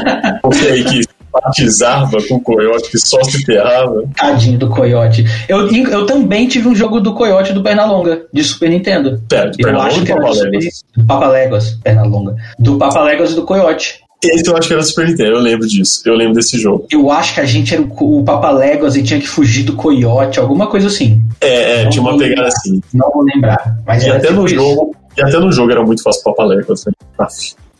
Você 0.46 0.68
aí 0.68 0.84
que 0.84 1.02
batizava 1.32 2.18
com 2.28 2.36
o 2.36 2.42
Coyote, 2.42 2.90
que 2.90 2.98
só 2.98 3.24
se 3.24 3.46
ferrava. 3.46 4.04
Tadinho 4.16 4.58
do 4.58 4.70
Coyote. 4.70 5.24
Eu, 5.48 5.68
eu 5.72 6.06
também 6.08 6.48
tive 6.48 6.68
um 6.68 6.76
jogo 6.76 7.00
do 7.00 7.14
Coyote 7.14 7.54
do 7.54 7.62
Pernalonga, 7.62 8.24
de 8.34 8.44
Super 8.44 8.70
Nintendo. 8.72 9.22
Pera, 9.30 9.52
do 9.52 9.58
Eu 9.60 9.64
Pernalonga 9.66 9.90
acho 9.90 10.00
ou 10.00 10.06
que 10.06 10.12
era 10.12 10.22
do 10.22 11.02
do 11.02 11.06
Papaléguas, 11.06 11.78
Pernalonga. 11.84 12.36
Do 12.58 12.78
Papaléguas 12.80 13.32
e 13.34 13.36
do 13.36 13.44
Coyote. 13.44 14.07
Esse 14.24 14.50
eu 14.50 14.58
acho 14.58 14.68
que 14.68 14.74
era 14.74 14.82
do 14.82 14.88
Super 14.88 15.08
Nintendo, 15.08 15.32
eu 15.32 15.40
lembro 15.40 15.68
disso. 15.68 16.02
Eu 16.06 16.16
lembro 16.16 16.34
desse 16.34 16.58
jogo. 16.60 16.88
Eu 16.92 17.12
acho 17.12 17.36
que 17.36 17.40
a 17.40 17.46
gente 17.46 17.74
era 17.74 17.84
o, 17.84 18.20
o 18.20 18.24
Papaléguas 18.24 18.96
e 18.96 19.04
tinha 19.04 19.20
que 19.20 19.28
fugir 19.28 19.64
do 19.64 19.74
Coyote, 19.76 20.40
alguma 20.40 20.68
coisa 20.68 20.88
assim. 20.88 21.22
É, 21.40 21.82
é 21.82 21.84
Não 21.84 21.90
tinha 21.92 22.02
uma 22.02 22.12
pegada 22.18 22.30
lembrar. 22.32 22.48
assim. 22.48 22.82
Não 22.94 23.12
vou 23.12 23.24
lembrar. 23.24 23.78
Mas 23.86 24.04
E 24.04 24.10
até 24.10 24.28
tipo 24.28 24.40
no 24.40 24.46
isso. 24.48 24.56
jogo. 24.56 24.96
E 25.16 25.22
até 25.22 25.40
no 25.40 25.52
jogo 25.52 25.72
era 25.72 25.84
muito 25.84 26.02
fácil 26.02 26.24
papaléguas, 26.24 26.86
né? 26.86 26.92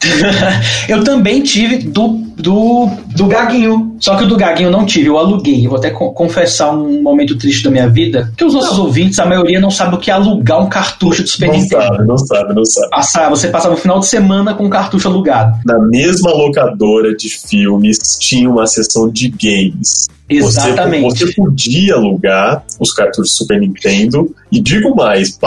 Eu 0.88 1.04
também 1.04 1.42
tive 1.42 1.78
do, 1.80 2.10
do, 2.38 2.88
do 3.16 3.26
Gaguinho. 3.28 3.96
Só 4.00 4.16
que 4.16 4.24
o 4.24 4.28
do 4.28 4.38
Gaguinho 4.38 4.68
eu 4.68 4.72
não 4.72 4.86
tive, 4.86 5.08
eu 5.08 5.18
aluguei. 5.18 5.66
Eu 5.66 5.72
vou 5.72 5.80
até 5.80 5.90
co- 5.90 6.12
confessar 6.12 6.72
um 6.72 7.02
momento 7.02 7.38
triste 7.38 7.64
da 7.64 7.72
minha 7.72 7.90
vida. 7.90 8.32
Que 8.38 8.46
os 8.46 8.54
nossos 8.54 8.78
ouvintes, 8.78 9.18
a 9.20 9.26
maioria 9.26 9.60
não 9.60 9.72
sabe 9.72 9.96
o 9.96 9.98
que 9.98 10.12
é 10.12 10.14
alugar 10.14 10.62
um 10.62 10.70
cartucho 10.70 11.24
do 11.24 11.30
Super 11.30 11.48
Não 11.48 11.56
Nintendo. 11.56 11.82
sabe, 11.84 12.08
não 12.08 12.18
sabe, 12.18 12.54
não 12.54 12.66
sabe. 12.66 12.90
Passar, 12.92 13.30
você 13.30 13.48
passava 13.48 13.74
o 13.74 13.78
final 13.78 14.00
de 14.00 14.06
semana 14.06 14.54
com 14.54 14.66
um 14.66 14.70
cartucho 14.70 15.08
alugado. 15.08 15.58
Na 15.66 15.80
mesma 15.80 16.32
locadora 16.32 17.16
de 17.16 17.30
filmes 17.30 17.98
tinha 18.20 18.50
uma 18.50 18.68
seção 18.68 19.10
de 19.10 19.30
games. 19.30 20.08
Exatamente. 20.30 21.04
Você, 21.18 21.26
você 21.26 21.34
podia 21.34 21.96
alugar 21.96 22.64
os 22.80 22.94
cartuchos 22.94 23.36
Super 23.36 23.60
Nintendo. 23.60 24.34
E 24.52 24.60
digo 24.62 24.96
mais, 24.96 25.38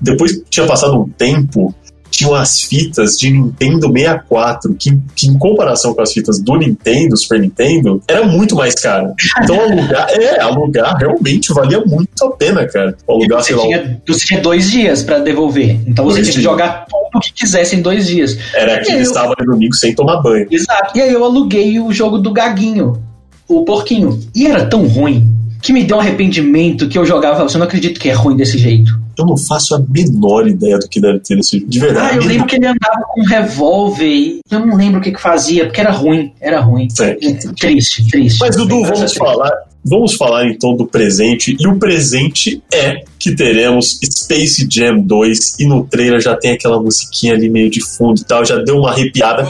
depois 0.00 0.40
tinha 0.48 0.66
passado 0.66 1.00
um 1.00 1.08
tempo, 1.08 1.74
tinham 2.18 2.34
as 2.34 2.62
fitas 2.62 3.16
de 3.16 3.30
Nintendo 3.30 3.86
64, 3.92 4.74
que, 4.74 4.98
que 5.14 5.28
em 5.28 5.38
comparação 5.38 5.94
com 5.94 6.02
as 6.02 6.12
fitas 6.12 6.40
do 6.40 6.56
Nintendo, 6.56 7.16
Super 7.16 7.40
Nintendo, 7.40 8.02
era 8.08 8.26
muito 8.26 8.56
mais 8.56 8.74
caro. 8.74 9.14
Então 9.42 9.56
alugar, 9.62 10.08
é, 10.10 10.40
alugar 10.40 10.96
realmente 10.96 11.52
valia 11.52 11.80
muito 11.84 12.08
a 12.24 12.30
pena, 12.32 12.66
cara. 12.66 12.96
Alugar, 13.08 13.40
Você 13.40 13.48
sei 13.48 13.56
lá, 13.56 13.62
tinha, 13.62 14.02
você 14.06 14.26
tinha 14.26 14.40
dois 14.40 14.70
dias 14.70 15.02
pra 15.02 15.20
devolver. 15.20 15.78
Então 15.86 16.04
você 16.04 16.22
tinha 16.22 16.34
que 16.34 16.40
jogar 16.42 16.86
tudo 16.86 17.20
que 17.22 17.32
quisesse 17.32 17.76
em 17.76 17.82
dois 17.82 18.06
dias. 18.08 18.36
era 18.54 18.76
aquele 18.76 19.02
eu- 19.02 19.12
sábado 19.12 19.36
e 19.40 19.46
domingo 19.46 19.74
sem 19.74 19.94
tomar 19.94 20.20
banho. 20.20 20.46
Exato. 20.50 20.98
E 20.98 21.00
aí 21.00 21.12
eu 21.12 21.24
aluguei 21.24 21.78
o 21.78 21.92
jogo 21.92 22.18
do 22.18 22.32
Gaguinho, 22.32 23.00
o 23.46 23.64
porquinho. 23.64 24.18
E 24.34 24.46
era 24.46 24.66
tão 24.66 24.86
ruim 24.88 25.32
que 25.62 25.72
me 25.72 25.84
deu 25.84 25.96
um 25.96 26.00
arrependimento 26.00 26.88
que 26.88 26.98
eu 26.98 27.04
jogava. 27.04 27.42
Você 27.48 27.58
não 27.58 27.66
acredita 27.66 27.98
que 28.00 28.08
é 28.08 28.12
ruim 28.12 28.36
desse 28.36 28.58
jeito. 28.58 28.98
Eu 29.18 29.26
não 29.26 29.36
faço 29.36 29.74
a 29.74 29.80
menor 29.80 30.46
ideia 30.46 30.78
do 30.78 30.88
que 30.88 31.00
deve 31.00 31.18
ter 31.18 31.38
esse 31.38 31.58
De 31.58 31.78
verdade. 31.80 32.10
Ah, 32.12 32.16
eu 32.16 32.24
lembro 32.24 32.46
que 32.46 32.56
ele 32.56 32.66
andava 32.66 33.02
com 33.12 33.20
um 33.20 33.24
revólver 33.24 34.06
e 34.06 34.40
eu 34.50 34.64
não 34.64 34.76
lembro 34.76 35.00
o 35.00 35.02
que, 35.02 35.10
que 35.10 35.20
fazia, 35.20 35.64
porque 35.64 35.80
era 35.80 35.90
ruim. 35.90 36.32
Era 36.40 36.60
ruim. 36.60 36.86
É. 37.00 37.14
Triste, 37.58 38.06
triste. 38.08 38.38
Mas, 38.40 38.56
Dudu, 38.56 38.82
vamos 38.82 39.00
triste. 39.00 39.18
falar. 39.18 39.50
Vamos 39.84 40.14
falar 40.14 40.46
então 40.46 40.76
do 40.76 40.86
presente. 40.86 41.56
E 41.58 41.66
o 41.66 41.78
presente 41.78 42.62
é 42.72 43.02
que 43.18 43.34
teremos 43.34 43.98
Space 44.04 44.66
Jam 44.70 45.00
2. 45.00 45.56
E 45.60 45.66
no 45.66 45.84
trailer 45.84 46.20
já 46.20 46.36
tem 46.36 46.52
aquela 46.52 46.80
musiquinha 46.80 47.34
ali 47.34 47.48
meio 47.48 47.70
de 47.70 47.80
fundo 47.80 48.20
e 48.20 48.24
tal. 48.24 48.44
Já 48.44 48.56
deu 48.56 48.76
uma 48.76 48.90
arrepiada. 48.90 49.46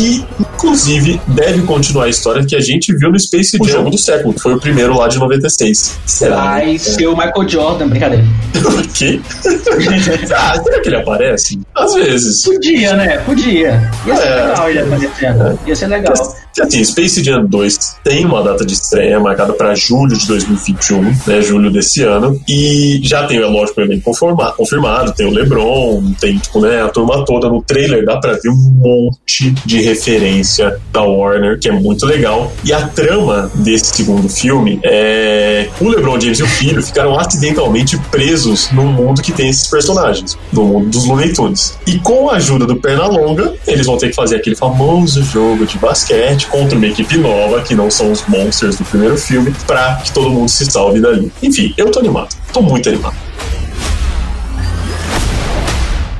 Que, 0.00 0.24
inclusive, 0.40 1.20
deve 1.26 1.60
continuar 1.66 2.04
a 2.04 2.08
história 2.08 2.42
que 2.42 2.56
a 2.56 2.60
gente 2.60 2.90
viu 2.96 3.10
no 3.10 3.20
Space 3.20 3.58
Jam, 3.58 3.66
o 3.66 3.68
jogo 3.68 3.90
do 3.90 3.98
século, 3.98 4.32
que 4.32 4.40
foi 4.40 4.54
o 4.54 4.58
primeiro 4.58 4.96
lá 4.96 5.08
de 5.08 5.18
96. 5.18 5.98
Será? 6.06 6.36
Vai 6.36 6.78
ser 6.78 7.06
o 7.06 7.14
Michael 7.14 7.46
Jordan, 7.46 7.88
brincadeira. 7.88 8.24
Por 8.62 8.86
quê? 8.88 9.20
ah, 10.34 10.62
será 10.62 10.80
que 10.80 10.88
ele 10.88 10.96
aparece? 10.96 11.60
Às 11.74 11.92
vezes. 11.92 12.42
Podia, 12.44 12.96
né? 12.96 13.18
Podia. 13.18 13.90
Ia 14.06 14.16
ser 14.16 14.22
É. 14.26 14.46
legal 14.46 14.70
ele 14.70 14.78
aparecendo. 14.80 15.58
Ia 15.66 15.76
ser 15.76 15.86
legal. 15.88 16.14
Que 16.54 16.62
assim, 16.62 16.82
Space 16.84 17.22
Jam 17.22 17.46
2 17.46 17.78
tem 18.02 18.24
uma 18.26 18.42
data 18.42 18.64
de 18.66 18.74
estreia 18.74 19.20
marcada 19.20 19.52
para 19.52 19.74
julho 19.74 20.16
de 20.16 20.26
2021, 20.26 21.02
né? 21.26 21.40
Julho 21.42 21.70
desse 21.70 22.02
ano. 22.02 22.40
E 22.48 23.00
já 23.04 23.24
tem, 23.26 23.38
lógico, 23.40 23.80
o 23.80 23.84
elenco 23.84 24.02
conforma- 24.04 24.52
confirmado, 24.52 25.12
tem 25.12 25.26
o 25.26 25.30
LeBron, 25.30 26.12
tem, 26.20 26.38
tipo, 26.38 26.60
né, 26.60 26.82
a 26.82 26.88
turma 26.88 27.24
toda. 27.24 27.48
No 27.48 27.62
trailer 27.62 28.04
dá 28.04 28.16
pra 28.18 28.32
ver 28.32 28.48
um 28.50 28.72
monte 28.74 29.50
de 29.64 29.80
referência 29.80 30.76
da 30.92 31.02
Warner, 31.02 31.58
que 31.58 31.68
é 31.68 31.72
muito 31.72 32.04
legal. 32.04 32.52
E 32.64 32.72
a 32.72 32.86
trama 32.88 33.50
desse 33.54 33.94
segundo 33.96 34.28
filme 34.28 34.80
é 34.84 35.68
o 35.80 35.88
LeBron 35.88 36.20
James 36.20 36.38
e 36.38 36.42
o 36.42 36.46
filho 36.48 36.82
ficaram 36.82 37.18
acidentalmente 37.18 37.96
presos 38.10 38.70
num 38.72 38.86
mundo 38.92 39.22
que 39.22 39.32
tem 39.32 39.48
esses 39.48 39.66
personagens, 39.68 40.36
no 40.52 40.64
mundo 40.64 40.90
dos 40.90 41.06
Looney 41.06 41.32
Tunes. 41.32 41.78
E 41.86 41.98
com 41.98 42.28
a 42.28 42.34
ajuda 42.34 42.66
do 42.66 42.76
Pernalonga, 42.76 43.54
eles 43.66 43.86
vão 43.86 43.96
ter 43.96 44.08
que 44.08 44.14
fazer 44.16 44.36
aquele 44.36 44.56
famoso 44.56 45.22
jogo 45.22 45.64
de 45.64 45.78
basquete 45.78 46.39
contra 46.46 46.76
uma 46.76 46.86
equipe 46.86 47.16
nova, 47.18 47.62
que 47.62 47.74
não 47.74 47.90
são 47.90 48.10
os 48.12 48.26
monsters 48.26 48.76
do 48.76 48.84
primeiro 48.84 49.16
filme, 49.16 49.54
pra 49.66 49.96
que 49.96 50.12
todo 50.12 50.30
mundo 50.30 50.48
se 50.48 50.64
salve 50.66 51.00
dali. 51.00 51.30
Enfim, 51.42 51.74
eu 51.76 51.90
tô 51.90 52.00
animado. 52.00 52.34
Tô 52.52 52.60
muito 52.62 52.88
animado. 52.88 53.16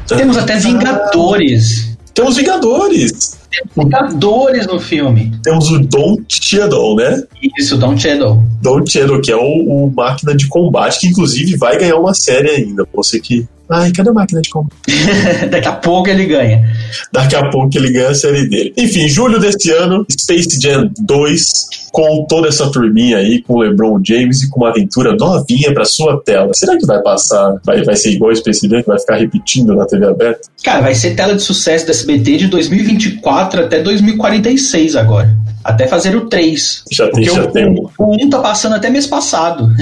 Temos 0.06 0.36
até 0.36 0.58
Vingadores. 0.58 1.96
Temos 2.12 2.36
Vingadores. 2.36 3.38
Vingadores 3.76 4.66
no 4.66 4.80
filme. 4.80 5.32
Temos 5.42 5.70
o 5.70 5.78
Don 5.78 6.18
Cheadle, 6.28 6.96
né? 6.96 7.22
Isso, 7.58 7.76
Don 7.76 7.96
Cheadle. 7.96 8.42
Don 8.60 8.84
Cheadle, 8.86 9.20
que 9.20 9.30
é 9.30 9.36
o, 9.36 9.40
o 9.40 9.92
máquina 9.94 10.34
de 10.34 10.48
combate, 10.48 11.00
que 11.00 11.08
inclusive 11.08 11.56
vai 11.56 11.78
ganhar 11.78 11.96
uma 11.96 12.14
série 12.14 12.50
ainda. 12.50 12.86
Você 12.92 13.20
que. 13.20 13.46
Ai, 13.70 13.92
cadê 13.92 14.10
a 14.10 14.12
máquina 14.12 14.40
de 14.40 14.50
combate? 14.50 14.74
Daqui 15.48 15.68
a 15.68 15.72
pouco 15.72 16.08
ele 16.08 16.26
ganha. 16.26 16.68
Daqui 17.12 17.36
a 17.36 17.48
pouco 17.50 17.70
ele 17.78 17.92
ganha 17.92 18.08
a 18.08 18.14
série 18.14 18.48
dele. 18.48 18.72
Enfim, 18.76 19.08
julho 19.08 19.38
desse 19.38 19.70
ano, 19.70 20.04
Space 20.10 20.60
Jam 20.60 20.90
2, 20.98 21.52
com 21.92 22.26
toda 22.28 22.48
essa 22.48 22.70
turminha 22.70 23.18
aí, 23.18 23.42
com 23.42 23.54
o 23.54 23.60
LeBron 23.60 24.00
James 24.04 24.42
e 24.42 24.50
com 24.50 24.60
uma 24.60 24.70
aventura 24.70 25.14
novinha 25.14 25.72
pra 25.72 25.84
sua 25.84 26.20
tela. 26.20 26.50
Será 26.52 26.76
que 26.76 26.86
vai 26.86 27.00
passar? 27.02 27.54
Vai, 27.64 27.82
vai 27.84 27.96
ser 27.96 28.12
igual 28.12 28.32
o 28.32 28.36
Space 28.36 28.68
Jam, 28.68 28.82
que 28.82 28.88
vai 28.88 28.98
ficar 28.98 29.16
repetindo 29.16 29.74
na 29.74 29.86
TV 29.86 30.06
aberta? 30.06 30.48
Cara, 30.64 30.80
vai 30.80 30.94
ser 30.94 31.14
tela 31.14 31.34
de 31.34 31.42
sucesso 31.42 31.86
do 31.86 31.92
SBT 31.92 32.38
de 32.38 32.46
2024 32.48 33.64
até 33.64 33.80
2046 33.80 34.96
agora. 34.96 35.36
Até 35.62 35.86
fazer 35.86 36.16
o 36.16 36.26
3. 36.26 36.84
Já 36.90 37.10
tem, 37.10 37.24
já 37.24 37.44
o, 37.44 37.46
tem. 37.48 37.66
o, 37.66 37.90
o 37.98 38.14
1 38.24 38.30
tá 38.30 38.38
passando 38.38 38.76
até 38.76 38.88
mês 38.88 39.06
passado. 39.06 39.70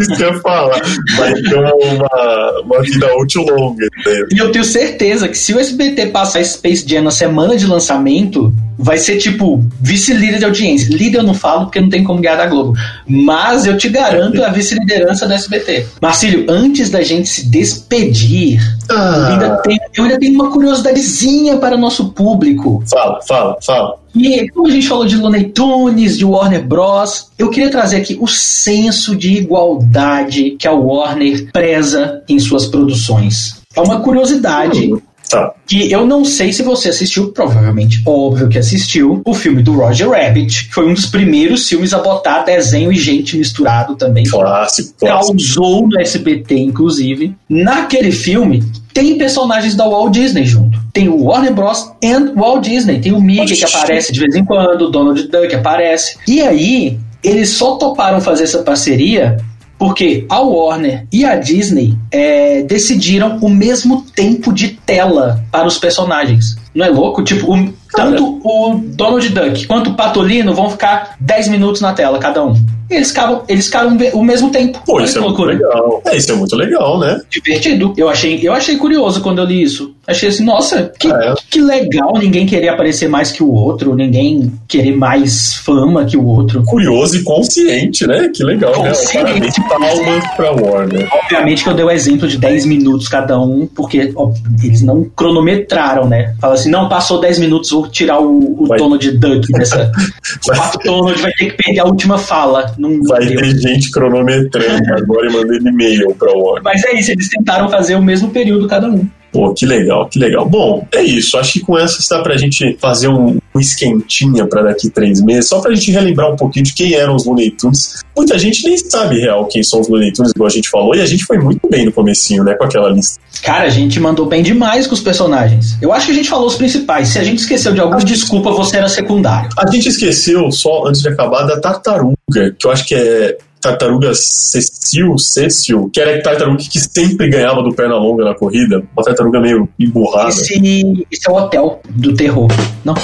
Isso 0.00 0.16
que 0.16 0.22
eu 0.22 0.40
falar. 0.40 0.80
Vai 1.16 1.32
ter 1.34 1.54
uma, 1.56 2.60
uma 2.64 2.82
vida 2.82 3.06
útil 3.18 3.42
longa. 3.44 3.86
Né? 4.06 4.12
E 4.32 4.38
eu 4.38 4.50
tenho 4.50 4.64
certeza 4.64 5.28
que 5.28 5.38
se 5.38 5.54
o 5.54 5.60
SBT 5.60 6.06
passar 6.06 6.44
Space 6.44 6.84
Jam 6.88 7.02
na 7.02 7.10
semana 7.10 7.56
de 7.56 7.66
lançamento, 7.66 8.52
vai 8.78 8.98
ser 8.98 9.18
tipo 9.18 9.62
vice-líder 9.80 10.38
de 10.38 10.44
audiência. 10.44 10.88
Líder 10.94 11.18
eu 11.18 11.22
não 11.22 11.34
falo 11.34 11.64
porque 11.66 11.80
não 11.80 11.88
tem 11.88 12.02
como 12.02 12.20
ganhar 12.20 12.36
da 12.36 12.46
Globo. 12.46 12.74
Mas 13.06 13.66
eu 13.66 13.76
te 13.76 13.88
garanto 13.88 14.42
a 14.42 14.48
vice-liderança 14.48 15.26
do 15.26 15.32
SBT. 15.34 15.86
Marcílio, 16.00 16.46
antes 16.48 16.90
da 16.90 17.02
gente 17.02 17.28
se 17.28 17.48
despedir, 17.48 18.60
eu, 18.88 18.96
ainda 18.96 19.54
Ah, 19.54 19.56
tenho, 19.58 19.80
eu 19.96 20.04
ainda 20.04 20.18
tenho 20.18 20.34
uma 20.34 20.50
curiosidadezinha 20.50 21.58
para 21.58 21.76
o 21.76 21.78
nosso 21.78 22.08
público. 22.12 22.82
fala, 22.90 23.20
fala, 23.22 23.56
fala. 23.64 23.99
E 24.14 24.48
como 24.50 24.66
a 24.66 24.70
gente 24.70 24.88
falou 24.88 25.06
de 25.06 25.16
Looney 25.16 25.44
Tunes, 25.50 26.18
de 26.18 26.24
Warner 26.24 26.66
Bros, 26.66 27.28
eu 27.38 27.48
queria 27.48 27.70
trazer 27.70 27.96
aqui 27.96 28.18
o 28.20 28.26
senso 28.26 29.14
de 29.16 29.34
igualdade 29.34 30.56
que 30.58 30.66
a 30.66 30.72
Warner 30.72 31.48
preza 31.52 32.22
em 32.28 32.38
suas 32.38 32.66
produções. 32.66 33.60
É 33.74 33.80
uma 33.80 34.00
curiosidade 34.00 34.90
Tá. 35.30 35.54
que 35.64 35.92
eu 35.92 36.04
não 36.04 36.24
sei 36.24 36.52
se 36.52 36.60
você 36.60 36.88
assistiu, 36.88 37.30
provavelmente, 37.30 38.02
óbvio 38.04 38.48
que 38.48 38.58
assistiu, 38.58 39.22
o 39.24 39.32
filme 39.32 39.62
do 39.62 39.74
Roger 39.74 40.10
Rabbit, 40.10 40.66
que 40.66 40.74
foi 40.74 40.88
um 40.88 40.92
dos 40.92 41.06
primeiros 41.06 41.68
filmes 41.68 41.94
a 41.94 42.00
botar 42.00 42.42
desenho 42.42 42.90
e 42.90 42.96
gente 42.96 43.36
misturado 43.36 43.94
também. 43.94 44.24
Clássico, 44.24 44.92
clássico. 44.98 45.36
Causou 45.36 45.86
no 45.86 46.00
SBT, 46.00 46.56
inclusive. 46.56 47.32
Naquele 47.48 48.10
filme, 48.10 48.64
tem 48.94 49.16
personagens 49.18 49.74
da 49.74 49.86
Walt 49.88 50.12
Disney 50.12 50.44
junto. 50.44 50.78
Tem 50.92 51.08
o 51.08 51.24
Warner 51.24 51.52
Bros. 51.54 51.92
e 52.02 52.12
Walt 52.34 52.64
Disney. 52.64 53.00
Tem 53.00 53.12
o 53.12 53.20
Mickey 53.20 53.46
que 53.56 53.64
aparece 53.76 54.12
de 54.12 54.20
vez 54.20 54.34
em 54.34 54.44
quando, 54.44 54.82
o 54.82 54.90
Donald 54.90 55.22
Duck 55.28 55.54
aparece. 55.54 56.16
E 56.26 56.40
aí, 56.40 56.98
eles 57.22 57.50
só 57.50 57.76
toparam 57.76 58.20
fazer 58.20 58.44
essa 58.44 58.62
parceria 58.62 59.36
porque 59.78 60.26
a 60.28 60.40
Warner 60.40 61.06
e 61.10 61.24
a 61.24 61.36
Disney 61.36 61.96
é, 62.10 62.62
decidiram 62.62 63.38
o 63.40 63.48
mesmo 63.48 64.02
tempo 64.14 64.52
de 64.52 64.68
tela 64.84 65.42
para 65.50 65.66
os 65.66 65.78
personagens. 65.78 66.56
Não 66.74 66.84
é 66.84 66.90
louco? 66.90 67.22
Tipo, 67.24 67.54
o- 67.54 67.72
tanto 67.92 68.40
o 68.44 68.78
Donald 68.94 69.26
Duck 69.30 69.66
quanto 69.66 69.90
o 69.90 69.94
Patolino 69.94 70.52
vão 70.54 70.68
ficar 70.68 71.16
10 71.18 71.48
minutos 71.48 71.80
na 71.80 71.94
tela, 71.94 72.18
cada 72.18 72.44
um. 72.44 72.54
Eles 72.90 73.08
ficaram, 73.08 73.42
eles 73.48 73.66
ficaram 73.66 73.96
o 74.14 74.22
mesmo 74.24 74.50
tempo. 74.50 74.82
Pô, 74.84 75.00
isso 75.00 75.18
é 75.18 75.20
muito 75.20 75.38
loucura. 75.38 75.52
legal. 75.54 76.02
É, 76.06 76.16
isso 76.16 76.32
é 76.32 76.34
muito 76.34 76.56
legal, 76.56 76.98
né? 76.98 77.20
Divertido. 77.30 77.94
Eu 77.96 78.08
achei, 78.08 78.40
eu 78.42 78.52
achei 78.52 78.76
curioso 78.76 79.20
quando 79.20 79.38
eu 79.38 79.44
li 79.44 79.62
isso. 79.62 79.94
Achei 80.06 80.28
assim, 80.28 80.44
nossa, 80.44 80.92
que, 80.98 81.06
É. 81.08 81.34
que 81.48 81.60
legal 81.60 82.14
ninguém 82.18 82.44
querer 82.44 82.68
aparecer 82.70 83.08
mais 83.08 83.30
que 83.30 83.42
o 83.44 83.52
outro, 83.52 83.94
ninguém 83.94 84.52
querer 84.66 84.96
mais 84.96 85.54
fama 85.54 86.04
que 86.04 86.16
o 86.16 86.24
outro. 86.26 86.64
Curioso 86.64 87.16
e 87.16 87.22
consciente, 87.22 88.06
né? 88.06 88.28
Que 88.34 88.42
legal, 88.42 88.72
né? 88.82 88.88
Consciente. 88.88 89.60
Parabéns, 89.68 89.94
palmas 89.94 90.36
pra 90.36 90.50
Warner. 90.52 91.08
Obviamente 91.22 91.62
que 91.62 91.70
eu 91.70 91.74
dei 91.74 91.84
o 91.84 91.90
exemplo 91.90 92.26
de 92.26 92.38
10 92.38 92.66
minutos 92.66 93.06
cada 93.06 93.38
um, 93.40 93.66
porque 93.66 94.12
ó, 94.16 94.32
eles 94.64 94.82
não 94.82 95.04
cronometraram, 95.14 96.08
né? 96.08 96.34
Fala 96.40 96.54
assim, 96.54 96.70
não, 96.70 96.88
passou 96.88 97.20
10 97.20 97.38
minutos, 97.38 97.70
vou 97.70 97.86
tirar 97.88 98.20
o, 98.20 98.62
o 98.62 98.66
Vai. 98.66 98.78
Donald 98.78 99.10
Duck 99.12 99.52
dessa. 99.52 99.92
o 100.74 100.78
Donald 100.84 101.20
vai 101.22 101.32
ter 101.32 101.50
que 101.52 101.62
perder 101.62 101.80
a 101.80 101.84
última 101.84 102.18
fala. 102.18 102.74
Não, 102.80 103.02
Vai 103.02 103.26
deu. 103.26 103.38
ter 103.40 103.58
gente 103.58 103.90
cronometrando 103.90 104.94
agora 104.94 105.28
e 105.28 105.32
mandando 105.32 105.68
e-mail 105.68 106.14
pra 106.14 106.32
Warner. 106.32 106.62
Mas 106.64 106.84
é 106.84 106.98
isso, 106.98 107.12
eles 107.12 107.28
tentaram 107.28 107.68
fazer 107.68 107.94
o 107.94 108.02
mesmo 108.02 108.30
período 108.30 108.66
cada 108.66 108.88
um. 108.88 109.06
Pô, 109.32 109.54
que 109.54 109.64
legal, 109.64 110.08
que 110.08 110.18
legal. 110.18 110.48
Bom, 110.48 110.86
é 110.92 111.02
isso. 111.02 111.38
Acho 111.38 111.54
que 111.54 111.60
com 111.60 111.78
essa 111.78 112.00
dá 112.10 112.22
pra 112.22 112.36
gente 112.36 112.76
fazer 112.80 113.08
um, 113.08 113.38
um 113.54 113.60
esquentinha 113.60 114.46
pra 114.46 114.62
daqui 114.62 114.90
três 114.90 115.22
meses, 115.22 115.48
só 115.48 115.60
pra 115.60 115.74
gente 115.74 115.90
relembrar 115.92 116.32
um 116.32 116.36
pouquinho 116.36 116.64
de 116.64 116.74
quem 116.74 116.94
eram 116.94 117.14
os 117.14 117.24
Looney 117.24 117.50
Tunes. 117.52 118.02
Muita 118.16 118.38
gente 118.38 118.64
nem 118.64 118.76
sabe 118.76 119.20
real 119.20 119.46
quem 119.46 119.62
são 119.62 119.80
os 119.80 119.88
Looney 119.88 120.12
Tunes, 120.12 120.32
igual 120.34 120.48
a 120.48 120.50
gente 120.50 120.68
falou, 120.68 120.94
e 120.94 121.00
a 121.00 121.06
gente 121.06 121.24
foi 121.24 121.38
muito 121.38 121.68
bem 121.68 121.84
no 121.84 121.92
comecinho, 121.92 122.42
né, 122.42 122.54
com 122.54 122.64
aquela 122.64 122.90
lista. 122.90 123.20
Cara, 123.42 123.64
a 123.64 123.70
gente 123.70 123.98
mandou 124.00 124.26
bem 124.26 124.42
demais 124.42 124.86
com 124.86 124.94
os 124.94 125.00
personagens. 125.00 125.76
Eu 125.80 125.92
acho 125.92 126.06
que 126.06 126.12
a 126.12 126.14
gente 126.14 126.28
falou 126.28 126.46
os 126.46 126.56
principais. 126.56 127.08
Se 127.08 127.18
a 127.18 127.24
gente 127.24 127.38
esqueceu 127.38 127.72
de 127.72 127.80
algum, 127.80 127.98
desculpa, 127.98 128.50
você 128.50 128.76
era 128.76 128.88
secundário. 128.88 129.50
A 129.56 129.70
gente 129.70 129.88
esqueceu, 129.88 130.50
só 130.50 130.86
antes 130.86 131.00
de 131.00 131.08
acabar, 131.08 131.44
da 131.44 131.60
tartaruga, 131.60 132.54
que 132.58 132.66
eu 132.66 132.70
acho 132.70 132.84
que 132.84 132.94
é 132.94 133.38
tartaruga 133.60 134.12
Cecil, 134.14 135.18
Cecil, 135.18 135.90
que 135.92 136.00
era 136.00 136.16
a 136.16 136.22
tartaruga 136.22 136.58
que 136.58 136.80
sempre 136.80 137.28
ganhava 137.28 137.62
do 137.62 137.74
perna 137.74 137.96
longa 137.96 138.24
na 138.24 138.34
corrida. 138.34 138.82
Uma 138.96 139.04
tartaruga 139.04 139.40
meio 139.40 139.68
emburrada. 139.78 140.28
Esse, 140.30 141.06
esse 141.10 141.28
é 141.28 141.32
o 141.32 141.36
hotel 141.36 141.80
do 141.90 142.14
terror. 142.14 142.48
Não, 142.84 142.94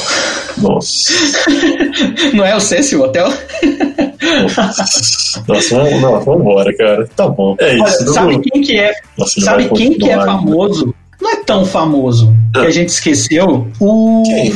Nossa. 0.58 1.12
não 2.32 2.44
é 2.44 2.56
o 2.56 2.60
Cecil, 2.60 3.00
o 3.00 3.04
hotel? 3.04 3.32
Nossa, 5.46 5.76
vamos, 5.76 6.00
não, 6.00 6.20
vamos 6.20 6.40
embora, 6.40 6.76
cara. 6.76 7.08
Tá 7.14 7.28
bom. 7.28 7.56
É 7.60 7.74
isso. 7.74 7.82
Olha, 7.82 8.12
sabe 8.12 8.40
quem 8.40 8.62
que 8.62 8.78
é? 8.78 8.92
Nossa, 9.18 9.40
Sabe 9.40 9.68
quem 9.70 9.92
que 9.98 10.10
é 10.10 10.16
famoso? 10.16 10.94
Não 11.20 11.30
é 11.30 11.36
tão 11.36 11.64
famoso 11.64 12.34
que 12.52 12.60
a 12.60 12.70
gente 12.70 12.88
esqueceu. 12.88 13.66
O. 13.80 14.22
Quem? 14.24 14.54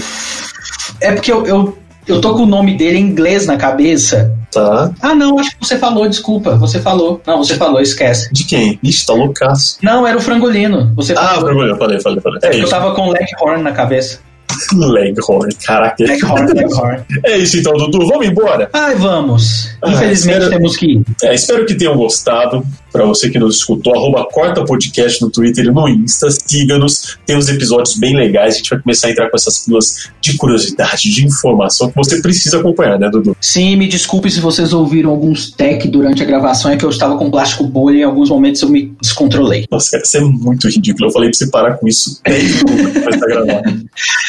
É 1.00 1.12
porque 1.12 1.32
eu, 1.32 1.46
eu, 1.46 1.78
eu 2.06 2.20
tô 2.20 2.34
com 2.34 2.42
o 2.42 2.46
nome 2.46 2.76
dele 2.76 2.98
em 2.98 3.02
inglês 3.02 3.46
na 3.46 3.56
cabeça. 3.56 4.36
Tá. 4.52 4.90
Ah, 5.00 5.14
não, 5.14 5.38
acho 5.38 5.50
que 5.56 5.64
você 5.66 5.78
falou, 5.78 6.08
desculpa. 6.08 6.56
Você 6.56 6.80
falou. 6.80 7.20
Não, 7.26 7.38
você 7.38 7.54
falou, 7.54 7.80
esquece. 7.80 8.32
De 8.32 8.44
quem? 8.44 8.78
Ixi, 8.82 9.06
tá 9.06 9.12
loucaço. 9.14 9.78
Não, 9.82 10.06
era 10.06 10.16
o 10.18 10.20
frangolino. 10.20 10.92
Você 10.96 11.14
Ah, 11.16 11.38
vergonha, 11.40 11.70
eu 11.70 11.76
falei, 11.76 12.00
falei, 12.00 12.20
falei. 12.20 12.40
É 12.42 12.48
eu 12.56 12.60
isso. 12.60 12.70
tava 12.70 12.94
com 12.94 13.08
o 13.08 13.12
Leghorn 13.12 13.62
na 13.62 13.72
cabeça. 13.72 14.18
Leghorn, 14.74 15.54
caraca. 15.64 15.94
Leghorn, 16.04 16.52
Leghorn. 16.54 17.04
É 17.24 17.38
isso 17.38 17.58
então, 17.58 17.72
Dudu. 17.74 18.06
Vamos 18.08 18.26
embora? 18.26 18.68
Ai, 18.72 18.94
vamos. 18.96 19.70
Ah, 19.82 19.90
Infelizmente 19.90 20.38
espero- 20.38 20.50
temos 20.50 20.76
que 20.76 20.86
ir. 20.92 21.02
É, 21.22 21.34
espero 21.34 21.64
que 21.66 21.74
tenham 21.74 21.96
gostado. 21.96 22.64
Para 22.92 23.04
você 23.04 23.30
que 23.30 23.38
nos 23.38 23.56
escutou, 23.56 23.94
arroba 23.94 24.26
Corta 24.32 24.64
Podcast 24.64 25.22
no 25.22 25.30
Twitter 25.30 25.66
e 25.66 25.70
no 25.70 25.88
Insta. 25.88 26.28
Siga-nos. 26.30 27.18
Tem 27.24 27.36
uns 27.36 27.48
episódios 27.48 27.96
bem 27.96 28.16
legais. 28.16 28.54
A 28.54 28.56
gente 28.58 28.70
vai 28.70 28.80
começar 28.80 29.08
a 29.08 29.10
entrar 29.10 29.30
com 29.30 29.36
essas 29.36 29.60
pílulas 29.60 30.10
de 30.20 30.36
curiosidade, 30.36 31.10
de 31.10 31.24
informação 31.24 31.90
que 31.90 31.96
você 31.96 32.20
precisa 32.20 32.58
acompanhar, 32.58 32.98
né, 32.98 33.08
Dudu? 33.08 33.36
Sim, 33.40 33.76
me 33.76 33.86
desculpe 33.86 34.30
se 34.30 34.40
vocês 34.40 34.72
ouviram 34.72 35.10
alguns 35.10 35.50
tech 35.50 35.86
durante 35.88 36.22
a 36.22 36.26
gravação, 36.26 36.70
é 36.70 36.76
que 36.76 36.84
eu 36.84 36.90
estava 36.90 37.16
com 37.16 37.30
plástico 37.30 37.64
bolha 37.64 37.96
e 37.96 38.00
em 38.00 38.04
alguns 38.04 38.30
momentos 38.30 38.62
eu 38.62 38.68
me 38.68 38.92
descontrolei. 39.00 39.66
Nossa, 39.70 39.92
cara, 39.92 40.02
isso 40.02 40.16
é 40.16 40.20
muito 40.20 40.68
ridículo. 40.68 41.08
Eu 41.08 41.12
falei 41.12 41.30
pra 41.30 41.38
você 41.38 41.50
parar 41.50 41.74
com 41.74 41.86
isso 41.86 42.20
10 42.24 42.62
minutos 42.64 42.92
depois 42.92 43.14
de 43.14 43.20
gravar. 43.20 43.62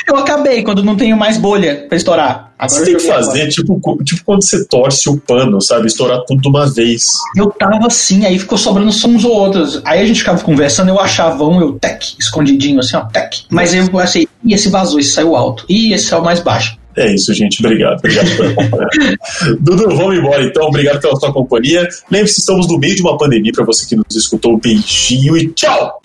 Eu 0.07 0.17
acabei 0.17 0.63
quando 0.63 0.83
não 0.83 0.95
tenho 0.95 1.17
mais 1.17 1.37
bolha 1.37 1.85
pra 1.87 1.97
estourar. 1.97 2.51
Agora 2.61 2.79
Você 2.79 2.85
tem 2.85 2.95
que 2.95 3.07
fazer 3.07 3.47
tipo, 3.47 4.03
tipo 4.03 4.23
quando 4.23 4.43
você 4.43 4.63
torce 4.65 5.09
o 5.09 5.17
pano, 5.17 5.59
sabe? 5.59 5.87
Estourar 5.87 6.23
tudo 6.27 6.41
de 6.41 6.47
uma 6.47 6.71
vez. 6.71 7.07
Eu 7.35 7.49
tava 7.49 7.87
assim, 7.87 8.23
aí 8.23 8.37
ficou 8.37 8.50
sobrando 8.57 8.91
só 8.91 9.07
uns 9.07 9.23
ou 9.25 9.31
outros. 9.31 9.81
Aí 9.85 10.01
a 10.01 10.05
gente 10.05 10.19
ficava 10.19 10.41
conversando, 10.43 10.89
eu 10.89 10.99
achava 10.99 11.43
um, 11.45 11.59
eu 11.61 11.73
tec, 11.79 12.03
escondidinho 12.19 12.79
assim, 12.79 12.95
ó, 12.95 13.01
tec. 13.01 13.41
Mas 13.49 13.73
eu 13.73 13.99
achei, 13.99 14.27
ih, 14.43 14.53
esse 14.53 14.69
vazou, 14.69 14.99
esse 14.99 15.11
saiu 15.11 15.35
alto. 15.35 15.65
Ih, 15.69 15.93
esse 15.93 16.05
saiu 16.05 16.23
mais 16.23 16.39
baixo. 16.39 16.77
É 16.97 17.13
isso, 17.13 17.33
gente. 17.33 17.65
Obrigado. 17.65 17.99
Obrigado 17.99 18.35
por 18.35 18.45
acompanhar. 18.47 18.89
Dudu, 19.61 19.95
vamos 19.95 20.17
embora 20.17 20.43
então. 20.43 20.67
Obrigado 20.67 20.99
pela 20.99 21.15
sua 21.17 21.31
companhia. 21.31 21.87
Lembre-se, 22.11 22.39
estamos 22.41 22.67
no 22.67 22.77
meio 22.77 22.95
de 22.95 23.01
uma 23.01 23.17
pandemia. 23.17 23.51
Para 23.53 23.63
você 23.63 23.85
que 23.87 23.95
nos 23.95 24.13
escutou, 24.13 24.55
um 24.55 24.59
beijinho 24.59 25.37
e 25.37 25.47
tchau! 25.53 26.01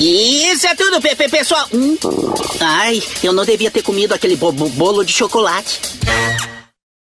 Isso 0.00 0.66
é 0.66 0.74
tudo, 0.74 1.00
Pepe, 1.00 1.28
pessoal. 1.28 1.66
Hum. 1.72 1.96
Ai, 2.60 3.00
eu 3.22 3.32
não 3.32 3.44
devia 3.44 3.70
ter 3.70 3.82
comido 3.82 4.12
aquele 4.12 4.36
bo- 4.36 4.52
bo- 4.52 4.68
bolo 4.70 5.04
de 5.04 5.12
chocolate. 5.12 5.78